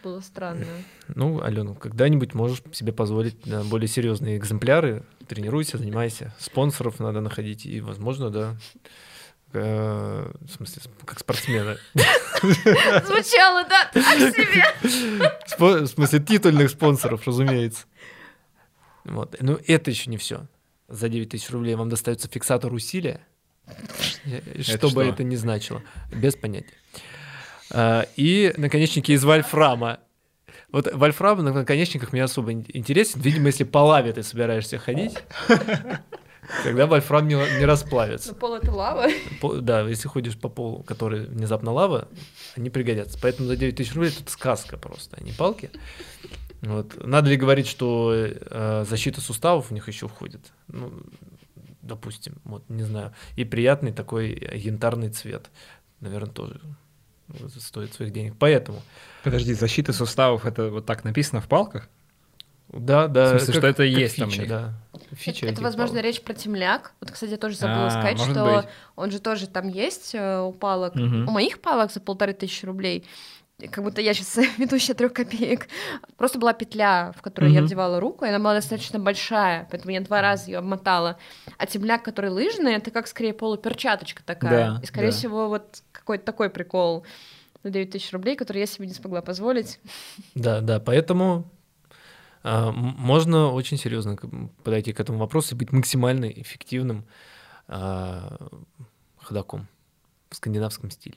было 0.06 0.22
странно. 0.22 0.65
Ну, 1.08 1.41
Алена, 1.41 1.74
когда-нибудь 1.76 2.34
можешь 2.34 2.62
себе 2.72 2.91
позволить 2.91 3.38
да, 3.46 3.63
более 3.63 3.88
серьезные 3.88 4.38
экземпляры. 4.38 5.04
Тренируйся, 5.28 5.78
занимайся. 5.78 6.34
Спонсоров 6.39 7.00
надо 7.00 7.22
находить. 7.22 7.65
И, 7.65 7.80
возможно, 7.82 8.30
да, 8.30 8.56
э, 9.54 10.32
в 10.41 10.50
смысле, 10.50 10.82
как 11.06 11.20
спортсмена. 11.20 11.78
Звучало, 12.41 13.63
да, 13.70 13.89
так 13.94 14.04
себе. 14.34 14.63
Спо- 15.48 15.82
В 15.82 15.88
смысле, 15.88 16.20
титульных 16.20 16.70
спонсоров, 16.70 17.26
разумеется. 17.28 17.86
Вот. 19.04 19.36
Но 19.39 19.60
это 19.68 19.91
еще 19.91 20.10
не 20.10 20.18
все. 20.18 20.48
За 20.88 21.08
9 21.10 21.30
тысяч 21.30 21.50
рублей 21.52 21.76
вам 21.76 21.89
достается 21.89 22.28
фиксатор 22.28 22.74
усилия. 22.74 23.22
Что 24.62 24.89
бы 24.89 25.04
это 25.04 25.24
ни 25.24 25.36
значило. 25.36 25.82
Без 26.12 26.36
понятия. 26.36 26.74
А, 27.71 28.06
И 28.15 28.54
наконечники 28.58 29.12
из 29.12 29.23
вольфрама. 29.23 29.99
Вот 30.71 30.91
вольфрам 30.93 31.43
на 31.43 31.54
наконечниках 31.54 32.12
мне 32.13 32.23
особо 32.23 32.51
ин- 32.51 32.65
интересен. 32.73 33.21
Видимо, 33.21 33.47
если 33.47 33.63
по 33.63 33.80
лаве 33.80 34.12
ты 34.13 34.23
собираешься 34.23 34.78
ходить, 34.78 35.15
тогда 36.63 36.86
вольфрам 36.86 37.28
не, 37.28 37.36
не 37.36 37.65
расплавится. 37.65 38.30
Но 38.30 38.36
пол 38.36 38.56
это 38.56 38.71
лава. 38.71 39.08
По- 39.41 39.56
Да, 39.56 39.82
если 39.82 40.08
ходишь 40.08 40.38
по 40.38 40.49
полу, 40.49 40.84
который 40.84 41.25
внезапно 41.25 41.71
лава, 41.71 42.08
они 42.56 42.69
пригодятся. 42.69 43.17
Поэтому 43.21 43.47
за 43.47 43.56
9 43.56 43.75
тысяч 43.75 43.93
рублей 43.95 44.12
тут 44.12 44.30
сказка 44.30 44.78
просто, 44.78 45.17
а 45.19 45.23
не 45.23 45.32
палки. 45.32 45.69
Вот. 46.62 47.06
Надо 47.06 47.30
ли 47.30 47.38
говорить, 47.38 47.67
что 47.67 48.12
э, 48.15 48.86
защита 48.89 49.21
суставов 49.21 49.69
в 49.69 49.71
них 49.73 49.88
еще 49.88 50.08
входит? 50.08 50.51
Ну, 50.67 50.91
допустим, 51.82 52.36
вот, 52.43 52.67
не 52.69 52.84
знаю. 52.84 53.13
И 53.36 53.45
приятный 53.45 53.91
такой 53.93 54.30
янтарный 54.54 55.10
цвет. 55.10 55.49
Наверное, 56.01 56.32
тоже 56.32 56.60
стоит 57.60 57.94
своих 57.94 58.12
денег. 58.14 58.36
Поэтому, 58.40 58.82
Подожди, 59.24 59.54
защита 59.54 59.94
суставов, 59.94 60.46
это 60.46 60.70
вот 60.70 60.86
так 60.86 61.04
написано 61.04 61.42
в 61.42 61.48
палках? 61.48 61.88
да, 62.70 63.08
да. 63.08 63.26
В 63.26 63.30
смысле, 63.42 63.54
что 63.54 63.68
это 63.68 63.84
есть 63.84 64.18
там 64.18 64.28
у 64.28 64.32
фича, 64.32 64.42
них? 64.42 64.50
да. 64.50 64.74
Фича 65.14 65.46
Это, 65.46 65.54
это, 65.56 65.62
возможно, 65.64 65.94
палок. 65.96 66.06
речь 66.06 66.22
про 66.22 66.34
темляк. 66.34 66.94
Вот, 67.00 67.12
кстати, 67.12 67.32
я 67.32 67.38
тоже 67.38 67.56
забыла 67.56 67.88
А, 67.88 67.90
сказать, 67.92 68.20
что 68.20 68.58
быть. 68.64 68.66
он 68.96 69.12
же 69.12 69.20
тоже 69.20 69.48
там 69.48 69.68
есть 69.68 70.14
э, 70.14 70.40
у 70.42 70.52
палок. 70.52 70.96
Мгм. 70.96 71.28
У 71.28 71.32
моих 71.32 71.60
палок 71.62 71.92
за 71.92 72.00
полторы 72.00 72.34
тысячи 72.34 72.66
рублей. 72.66 73.06
Как 73.72 73.84
будто 73.84 74.02
я 74.02 74.13
сейчас 74.13 74.38
ведущая 74.58 74.94
трех 74.96 75.13
копеек. 75.13 75.68
Просто 76.18 76.39
была 76.39 76.52
петля, 76.54 77.13
в 77.18 77.22
которую 77.22 77.52
я 77.54 77.60
Мгм. 77.60 77.68
вдевала 77.68 78.00
руку, 78.02 78.26
и 78.26 78.28
она 78.30 78.39
была 78.39 78.54
достаточно 78.54 79.00
большая, 79.00 79.68
поэтому 79.72 79.91
я 79.94 80.02
два 80.02 80.22
раза 80.22 80.48
ее 80.52 80.58
обмотала. 80.58 81.18
А 81.58 81.65
темляк, 81.65 82.04
который 82.04 82.30
лыжный, 82.32 82.74
это 82.74 82.91
как 82.91 83.08
скорее 83.08 83.34
полуперчаточка 83.34 84.24
такая. 84.24 84.74
Да, 84.76 84.80
и, 84.84 84.86
скорее 84.86 85.12
да. 85.12 85.18
всего, 85.18 85.48
вот 85.48 85.84
какой-то 85.94 86.26
такой 86.26 86.50
прикол 86.50 87.06
на 87.63 87.70
9 87.70 87.91
тысяч 87.91 88.12
рублей, 88.12 88.36
который 88.36 88.58
я 88.60 88.65
себе 88.65 88.88
не 88.88 88.94
смогла 88.94 89.22
позволить. 89.22 89.80
Да, 90.36 90.60
да, 90.60 90.80
поэтому 90.82 91.50
м- 92.44 92.76
можно 92.98 93.52
очень 93.52 93.78
серьезно 93.78 94.18
подойти 94.63 94.91
к 94.91 95.00
этому 95.00 95.18
вопросу 95.18 95.56
и 95.56 95.58
быть 95.58 95.72
максимально 95.72 96.26
эффективным 96.26 97.06
а, 97.68 98.38
ходаком 99.18 99.68
в 100.30 100.36
скандинавском 100.36 100.91
стиле. 100.91 101.15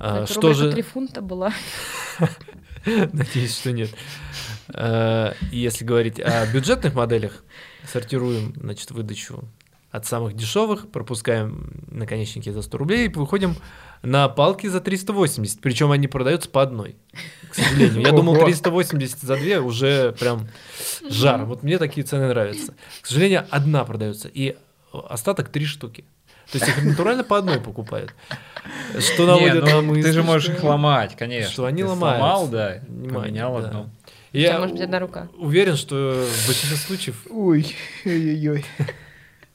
А, 0.00 0.24
Это 0.24 0.32
что 0.32 0.54
же, 0.54 0.72
три 0.72 0.82
фунта 0.82 1.20
была. 1.20 1.52
надеюсь, 2.86 3.56
что 3.56 3.72
нет. 3.72 3.90
И 4.72 5.58
Если 5.58 5.84
говорить 5.84 6.18
о 6.18 6.46
бюджетных 6.46 6.94
моделях, 6.94 7.44
сортируем, 7.86 8.54
значит, 8.56 8.90
выдачу 8.90 9.44
от 9.90 10.06
самых 10.06 10.34
дешевых, 10.34 10.88
пропускаем 10.90 11.70
наконечники 11.90 12.50
за 12.50 12.62
100 12.62 12.78
рублей 12.78 13.06
и 13.06 13.12
выходим 13.12 13.56
на 14.02 14.28
палки 14.28 14.68
за 14.68 14.80
380. 14.80 15.60
Причем 15.60 15.90
они 15.90 16.06
продаются 16.06 16.48
по 16.48 16.62
одной, 16.62 16.96
к 17.50 17.54
сожалению. 17.54 18.00
Я 18.00 18.12
думал, 18.12 18.34
Ого. 18.34 18.44
380 18.44 19.18
за 19.18 19.36
две 19.36 19.60
уже 19.60 20.12
прям 20.12 20.48
жар. 21.08 21.44
Вот 21.44 21.62
мне 21.62 21.78
такие 21.78 22.06
цены 22.06 22.28
нравятся. 22.28 22.74
К 23.02 23.06
сожалению, 23.06 23.46
одна 23.50 23.84
продается, 23.84 24.28
и 24.32 24.56
остаток 24.92 25.48
три 25.50 25.66
штуки. 25.66 26.04
То 26.52 26.58
есть 26.58 26.68
их 26.68 26.82
натурально 26.84 27.24
по 27.24 27.38
одной 27.38 27.60
покупают. 27.60 28.14
Что 28.98 29.26
наводит 29.26 29.64
ну, 29.64 29.70
на 29.70 29.80
мысль, 29.82 30.02
ты 30.02 30.12
же 30.12 30.22
можешь 30.22 30.48
их 30.50 30.62
ломать, 30.62 31.16
конечно. 31.16 31.50
что 31.50 31.64
они 31.64 31.82
Ты 31.82 31.88
ломаются. 31.88 32.18
Сломал, 32.18 32.48
да, 32.48 32.80
поменял 32.88 33.56
одну. 33.56 33.90
Я 34.32 34.58
может 34.58 34.72
быть 34.72 34.82
одна 34.82 34.98
рука. 35.00 35.28
уверен, 35.38 35.76
что 35.76 36.24
в 36.24 36.46
большинстве 36.46 36.76
случаев 36.76 37.26
Ой, 37.30 37.74
ой-ой-ой. 38.04 38.64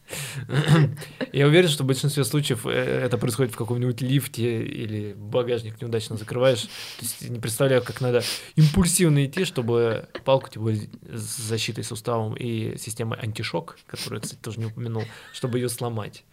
Я 1.33 1.47
уверен, 1.47 1.69
что 1.69 1.83
в 1.83 1.87
большинстве 1.87 2.23
случаев 2.23 2.65
э, 2.65 2.69
это 2.69 3.17
происходит 3.17 3.53
в 3.53 3.57
каком-нибудь 3.57 4.01
лифте 4.01 4.63
или 4.63 5.13
багажник 5.13 5.81
неудачно 5.81 6.17
закрываешь. 6.17 6.63
То 6.63 7.01
есть 7.01 7.29
не 7.29 7.39
представляю, 7.39 7.81
как 7.81 8.01
надо 8.01 8.23
импульсивно 8.55 9.25
идти, 9.25 9.45
чтобы 9.45 10.07
палку, 10.23 10.49
тем 10.49 10.63
более 10.63 10.89
с 11.11 11.37
защитой 11.37 11.83
суставом 11.83 12.35
и 12.35 12.77
системой 12.77 13.19
антишок, 13.19 13.77
которую 13.87 14.19
я, 14.19 14.21
кстати, 14.21 14.39
тоже 14.39 14.59
не 14.59 14.65
упомянул, 14.65 15.03
чтобы 15.33 15.59
ее 15.59 15.69
сломать. 15.69 16.23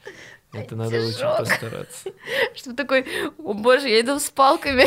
Это 0.52 0.76
надо 0.76 1.00
очень 1.00 1.38
постараться. 1.38 2.10
Что 2.54 2.74
такой, 2.74 3.06
о 3.38 3.54
боже, 3.54 3.88
я 3.88 4.00
иду 4.00 4.18
с 4.18 4.28
палками. 4.30 4.84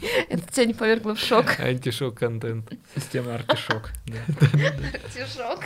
Это 0.28 0.52
тебя 0.52 0.66
не 0.66 0.74
повергло 0.74 1.14
в 1.14 1.20
шок. 1.20 1.46
Антишок 1.60 2.18
контент. 2.18 2.72
Система 2.96 3.36
артишок. 3.36 3.92
да. 4.06 4.18
Антишок. 5.04 5.60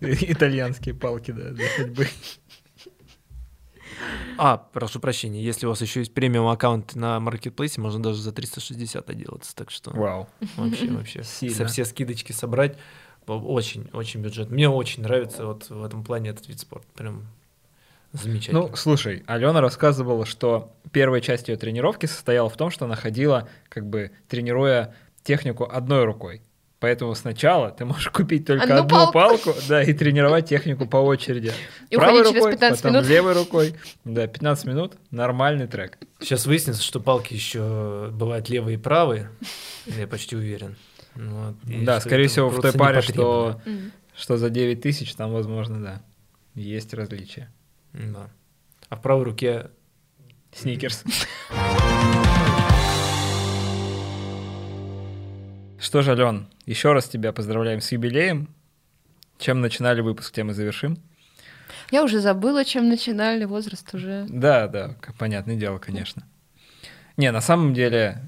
Итальянские 0.00 0.94
палки, 0.94 1.32
да, 1.32 1.50
для 1.50 1.68
ходьбы. 1.68 2.06
А, 4.38 4.56
прошу 4.56 5.00
прощения, 5.00 5.42
если 5.42 5.66
у 5.66 5.70
вас 5.70 5.82
еще 5.82 6.00
есть 6.00 6.14
премиум 6.14 6.46
аккаунт 6.46 6.94
на 6.94 7.18
маркетплейсе, 7.18 7.80
можно 7.80 8.00
даже 8.00 8.22
за 8.22 8.30
360 8.30 9.10
отделаться, 9.10 9.54
так 9.56 9.72
что 9.72 9.90
Вау. 9.90 10.28
вообще, 10.56 10.88
вообще. 10.90 11.24
Сильно. 11.24 11.56
Со 11.56 11.66
все 11.66 11.84
скидочки 11.84 12.30
собрать, 12.30 12.78
очень, 13.26 13.90
очень 13.92 14.20
бюджет. 14.20 14.50
Мне 14.50 14.68
очень 14.68 15.02
нравится 15.02 15.44
вот 15.46 15.68
в 15.68 15.82
этом 15.82 16.04
плане 16.04 16.30
этот 16.30 16.48
вид 16.48 16.60
спорта, 16.60 16.86
прям 16.94 17.26
замечательно. 18.12 18.60
Ну, 18.68 18.76
слушай, 18.76 19.22
Алена 19.26 19.60
рассказывала, 19.60 20.24
что 20.26 20.72
первая 20.92 21.20
часть 21.20 21.48
ее 21.48 21.56
тренировки 21.56 22.06
состояла 22.06 22.48
в 22.48 22.56
том, 22.56 22.70
что 22.70 22.84
она 22.86 22.96
ходила, 22.96 23.48
как 23.68 23.86
бы 23.86 24.10
тренируя 24.28 24.94
технику 25.22 25.68
одной 25.70 26.04
рукой. 26.04 26.42
Поэтому 26.80 27.12
сначала 27.16 27.70
ты 27.72 27.84
можешь 27.84 28.08
купить 28.12 28.46
только 28.46 28.62
Одну 28.64 28.76
одну, 28.76 28.88
палку. 28.88 29.12
палку, 29.12 29.54
да, 29.68 29.82
и 29.82 29.92
тренировать 29.92 30.48
технику 30.48 30.86
по 30.86 30.98
очереди. 30.98 31.52
И 31.90 31.96
Правой 31.96 32.20
уходить 32.20 32.30
через 32.34 32.44
рукой, 32.44 32.52
15 32.52 32.82
потом 32.82 32.96
минут. 32.96 33.08
левой 33.10 33.32
рукой. 33.32 33.74
Да, 34.04 34.26
15 34.28 34.64
минут, 34.66 34.94
нормальный 35.10 35.66
трек. 35.66 35.98
Сейчас 36.20 36.46
выяснится, 36.46 36.82
что 36.82 37.00
палки 37.00 37.34
еще 37.34 38.10
бывают 38.12 38.48
левые 38.48 38.76
и 38.76 38.80
правые, 38.80 39.28
я 39.86 40.06
почти 40.06 40.36
уверен. 40.36 40.76
Вот, 41.16 41.56
и 41.66 41.84
да, 41.84 42.00
скорее 42.00 42.28
всего, 42.28 42.48
в 42.48 42.60
той 42.60 42.72
паре, 42.72 43.00
что, 43.02 43.60
что 44.16 44.36
за 44.36 44.48
9 44.48 44.80
тысяч, 44.80 45.14
там, 45.16 45.32
возможно, 45.32 45.82
да, 45.82 46.02
есть 46.54 46.94
различия. 46.94 47.52
Да. 47.98 48.30
А 48.88 48.96
в 48.96 49.02
правой 49.02 49.24
руке 49.24 49.70
Сникерс. 50.54 51.04
Что 55.78 56.02
ж, 56.02 56.08
Ален, 56.08 56.48
еще 56.64 56.92
раз 56.92 57.08
тебя 57.08 57.32
поздравляем 57.32 57.80
с 57.80 57.92
юбилеем. 57.92 58.48
Чем 59.38 59.60
начинали 59.60 60.00
выпуск, 60.00 60.32
тем 60.32 60.50
и 60.50 60.54
завершим. 60.54 60.98
Я 61.90 62.02
уже 62.02 62.20
забыла, 62.20 62.64
чем 62.64 62.88
начинали, 62.88 63.44
возраст 63.44 63.94
уже. 63.94 64.26
Да, 64.28 64.68
да, 64.68 64.96
понятное 65.18 65.56
дело, 65.56 65.78
конечно. 65.78 66.24
Не, 67.16 67.30
на 67.30 67.40
самом 67.40 67.74
деле, 67.74 68.22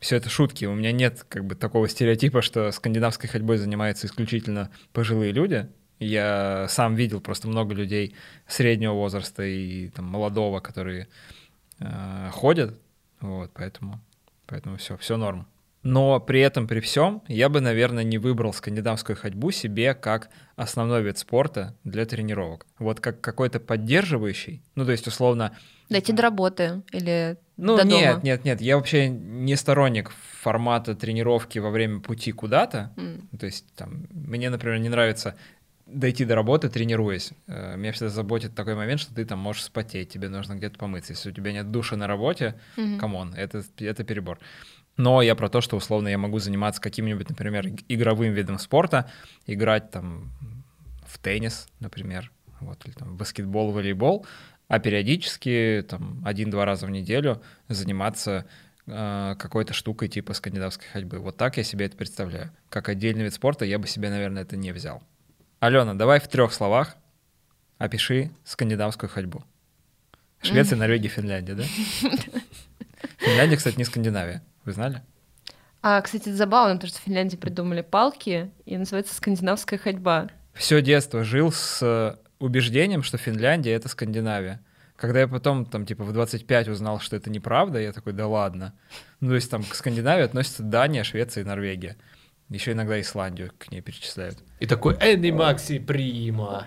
все 0.00 0.16
это 0.16 0.28
шутки. 0.28 0.64
У 0.64 0.74
меня 0.74 0.92
нет 0.92 1.24
как 1.28 1.44
бы 1.44 1.54
такого 1.54 1.88
стереотипа, 1.88 2.42
что 2.42 2.70
скандинавской 2.72 3.28
ходьбой 3.28 3.56
занимаются 3.58 4.06
исключительно 4.06 4.70
пожилые 4.92 5.32
люди. 5.32 5.68
Я 5.98 6.66
сам 6.68 6.94
видел 6.94 7.20
просто 7.20 7.48
много 7.48 7.74
людей 7.74 8.14
среднего 8.46 8.94
возраста 8.94 9.42
и 9.42 9.88
там, 9.88 10.06
молодого, 10.06 10.60
которые 10.60 11.08
э, 11.80 12.30
ходят. 12.32 12.78
Вот, 13.20 13.50
поэтому, 13.54 14.00
поэтому 14.46 14.76
все, 14.76 14.96
все 14.96 15.16
норм. 15.16 15.46
Но 15.84 16.18
при 16.18 16.40
этом, 16.40 16.66
при 16.66 16.80
всем, 16.80 17.22
я 17.28 17.50
бы, 17.50 17.60
наверное, 17.60 18.04
не 18.04 18.16
выбрал 18.16 18.54
скандинавскую 18.54 19.16
ходьбу 19.16 19.50
себе 19.50 19.94
как 19.94 20.30
основной 20.56 21.02
вид 21.02 21.18
спорта 21.18 21.76
для 21.84 22.06
тренировок. 22.06 22.66
Вот 22.78 23.00
как 23.00 23.20
какой-то 23.20 23.60
поддерживающий, 23.60 24.62
ну, 24.74 24.86
то 24.86 24.92
есть, 24.92 25.06
условно, 25.06 25.54
Дойти 25.90 26.14
до 26.14 26.22
работы 26.22 26.82
или 26.92 27.36
ну, 27.58 27.76
до 27.76 27.84
нет, 27.84 28.12
дома. 28.12 28.20
нет, 28.24 28.44
нет, 28.44 28.60
я 28.62 28.76
вообще 28.76 29.08
не 29.10 29.54
сторонник 29.54 30.10
формата 30.40 30.94
тренировки 30.94 31.58
во 31.58 31.68
время 31.68 32.00
пути 32.00 32.32
куда-то. 32.32 32.92
М. 32.96 33.28
То 33.38 33.44
есть, 33.44 33.66
там, 33.74 34.06
мне, 34.10 34.48
например, 34.48 34.78
не 34.78 34.88
нравится 34.88 35.36
дойти 35.86 36.24
до 36.24 36.34
работы, 36.34 36.68
тренируясь. 36.68 37.32
Э, 37.46 37.76
Меня 37.76 37.92
всегда 37.92 38.08
заботит 38.10 38.54
такой 38.54 38.74
момент, 38.74 39.00
что 39.00 39.14
ты 39.14 39.24
там 39.24 39.38
можешь 39.38 39.64
спотеть, 39.64 40.08
тебе 40.10 40.28
нужно 40.28 40.54
где-то 40.54 40.78
помыться. 40.78 41.12
Если 41.12 41.30
у 41.30 41.32
тебя 41.32 41.52
нет 41.52 41.70
душа 41.70 41.96
на 41.96 42.06
работе, 42.06 42.54
come 42.98 43.19
on, 43.19 43.34
это, 43.34 43.62
это 43.78 44.04
перебор. 44.04 44.38
Но 44.96 45.22
я 45.22 45.34
про 45.34 45.48
то, 45.48 45.60
что 45.60 45.76
условно 45.76 46.08
я 46.08 46.18
могу 46.18 46.38
заниматься 46.38 46.80
каким-нибудь, 46.80 47.28
например, 47.28 47.66
иг- 47.66 47.84
игровым 47.88 48.32
видом 48.32 48.58
спорта, 48.58 49.10
играть 49.46 49.90
там 49.90 50.30
в 51.06 51.18
теннис, 51.18 51.66
например, 51.80 52.30
вот, 52.60 52.84
или 52.86 52.92
там 52.94 53.08
в 53.10 53.16
баскетбол, 53.16 53.72
волейбол, 53.72 54.24
а 54.68 54.78
периодически 54.78 55.84
там 55.88 56.22
один-два 56.24 56.64
раза 56.64 56.86
в 56.86 56.90
неделю 56.90 57.42
заниматься 57.68 58.46
э, 58.86 59.34
какой-то 59.38 59.74
штукой 59.74 60.08
типа 60.08 60.32
скандинавской 60.32 60.86
ходьбы. 60.92 61.18
Вот 61.18 61.36
так 61.36 61.56
я 61.56 61.64
себе 61.64 61.86
это 61.86 61.96
представляю. 61.96 62.50
Как 62.68 62.88
отдельный 62.88 63.24
вид 63.24 63.34
спорта 63.34 63.64
я 63.64 63.78
бы 63.78 63.86
себе, 63.86 64.10
наверное, 64.10 64.42
это 64.42 64.56
не 64.56 64.72
взял. 64.72 65.02
Алена, 65.64 65.94
давай 65.94 66.20
в 66.20 66.28
трех 66.28 66.52
словах 66.52 66.94
опиши 67.78 68.30
скандинавскую 68.44 69.08
ходьбу. 69.08 69.44
Швеция, 70.42 70.76
Норвегия, 70.76 71.08
Финляндия, 71.08 71.54
да? 71.54 71.62
Финляндия, 73.16 73.56
кстати, 73.56 73.78
не 73.78 73.84
Скандинавия. 73.84 74.42
Вы 74.66 74.72
знали? 74.72 75.00
А, 75.80 76.02
кстати, 76.02 76.24
это 76.24 76.36
забавно, 76.36 76.74
потому 76.74 76.90
что 76.90 77.00
в 77.00 77.04
Финляндии 77.04 77.36
придумали 77.36 77.80
палки, 77.80 78.50
и 78.66 78.76
называется 78.76 79.14
скандинавская 79.14 79.78
ходьба. 79.78 80.28
Все 80.52 80.82
детство 80.82 81.24
жил 81.24 81.50
с 81.50 81.78
э, 81.80 82.16
убеждением, 82.40 83.02
что 83.02 83.16
Финляндия— 83.16 83.72
это 83.72 83.88
Скандинавия. 83.88 84.60
Когда 84.96 85.20
я 85.20 85.28
потом, 85.28 85.64
там, 85.64 85.86
типа, 85.86 86.04
в 86.04 86.12
25 86.12 86.68
узнал, 86.68 87.00
что 87.00 87.16
это 87.16 87.30
неправда, 87.30 87.78
я 87.78 87.92
такой, 87.92 88.12
да 88.12 88.26
ладно. 88.26 88.74
Ну, 89.20 89.30
то 89.30 89.36
есть 89.36 89.50
там 89.50 89.64
к 89.64 89.74
Скандинавии 89.74 90.24
относятся 90.24 90.62
Дания, 90.62 91.04
Швеция 91.04 91.42
и 91.42 91.46
Норвегия. 91.46 91.96
Еще 92.50 92.72
иногда 92.72 93.00
Исландию 93.00 93.50
к 93.58 93.70
ней 93.70 93.80
перечисляют. 93.80 94.38
и 94.60 94.66
такой 94.66 94.96
Энни 95.00 95.30
Макси 95.30 95.78
Прима. 95.78 96.66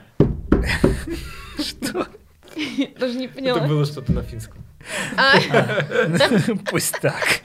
Даже 2.99 3.17
не 3.17 3.25
Это 3.25 3.35
поняла. 3.35 3.67
было 3.67 3.85
что-то 3.85 4.11
на 4.11 4.23
финском. 4.23 4.63
А, 5.17 5.33
Пусть 6.71 6.99
так. 7.01 7.41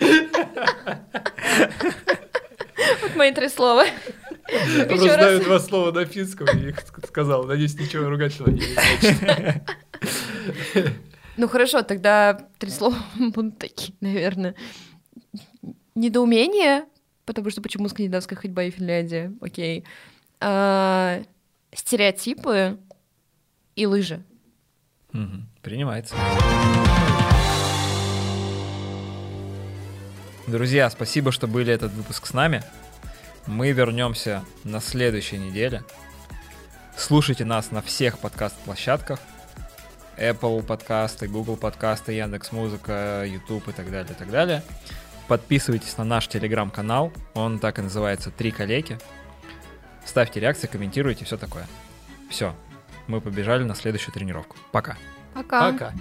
вот 3.03 3.17
мои 3.17 3.33
три 3.33 3.49
слова. 3.49 3.85
Я 4.77 4.85
просто 4.87 5.15
знаю 5.15 5.41
два 5.43 5.59
слова 5.61 5.93
на 5.93 6.05
финском 6.05 6.47
и 6.59 6.69
их 6.71 6.79
ск- 6.79 7.07
сказал. 7.07 7.45
Надеюсь, 7.45 7.79
ничего 7.79 8.09
ругательного 8.09 8.51
не 8.55 8.63
значит. 8.63 9.63
Ну 11.39 11.49
хорошо, 11.49 11.81
тогда 11.83 12.47
три 12.59 12.69
слова 12.71 12.97
будут 13.19 13.59
такие, 13.59 13.95
наверное. 14.03 14.55
Недоумение, 15.95 16.85
потому 17.25 17.51
что 17.51 17.61
почему 17.63 17.89
скандинавская 17.89 18.39
ходьба 18.39 18.65
и 18.65 18.71
Финляндия, 18.71 19.33
окей. 19.41 19.85
А, 20.41 21.23
стереотипы 21.75 22.79
и 23.77 23.87
лыжи. 23.87 24.23
Мгм, 25.13 25.49
Принимается. 25.63 26.15
Друзья, 30.47 30.91
спасибо, 30.91 31.31
что 31.33 31.47
были 31.47 31.73
этот 31.73 31.93
выпуск 31.93 32.27
с 32.27 32.35
нами. 32.35 32.63
Мы 33.47 33.73
вернемся 33.73 34.45
на 34.65 34.81
следующей 34.81 35.39
неделе. 35.39 35.83
Слушайте 36.97 37.45
нас 37.45 37.71
на 37.71 37.81
всех 37.81 38.19
подкаст-площадках. 38.19 39.21
Apple 40.19 40.63
подкасты, 40.63 41.27
Google 41.27 41.57
подкасты, 41.57 42.13
Яндекс 42.13 42.53
Музыка, 42.53 43.25
YouTube 43.27 43.69
и 43.69 43.73
так 43.73 43.91
далее, 43.91 44.13
и 44.13 44.19
так 44.19 44.31
далее. 44.31 44.63
Подписывайтесь 45.29 45.97
на 45.97 46.05
наш 46.05 46.29
телеграм-канал, 46.29 47.13
он 47.35 47.59
так 47.59 47.79
и 47.79 47.83
называется 47.83 48.31
«Три 48.31 48.51
коллеги». 48.51 48.99
Ставьте 50.05 50.41
реакции, 50.41 50.67
комментируйте, 50.67 51.25
все 51.25 51.37
такое. 51.37 51.67
Все, 52.29 52.55
мы 53.07 53.21
побежали 53.21 53.63
на 53.63 53.75
следующую 53.75 54.13
тренировку. 54.13 54.57
Пока. 54.73 54.97
Пока. 55.35 55.73
Пока. 55.73 55.93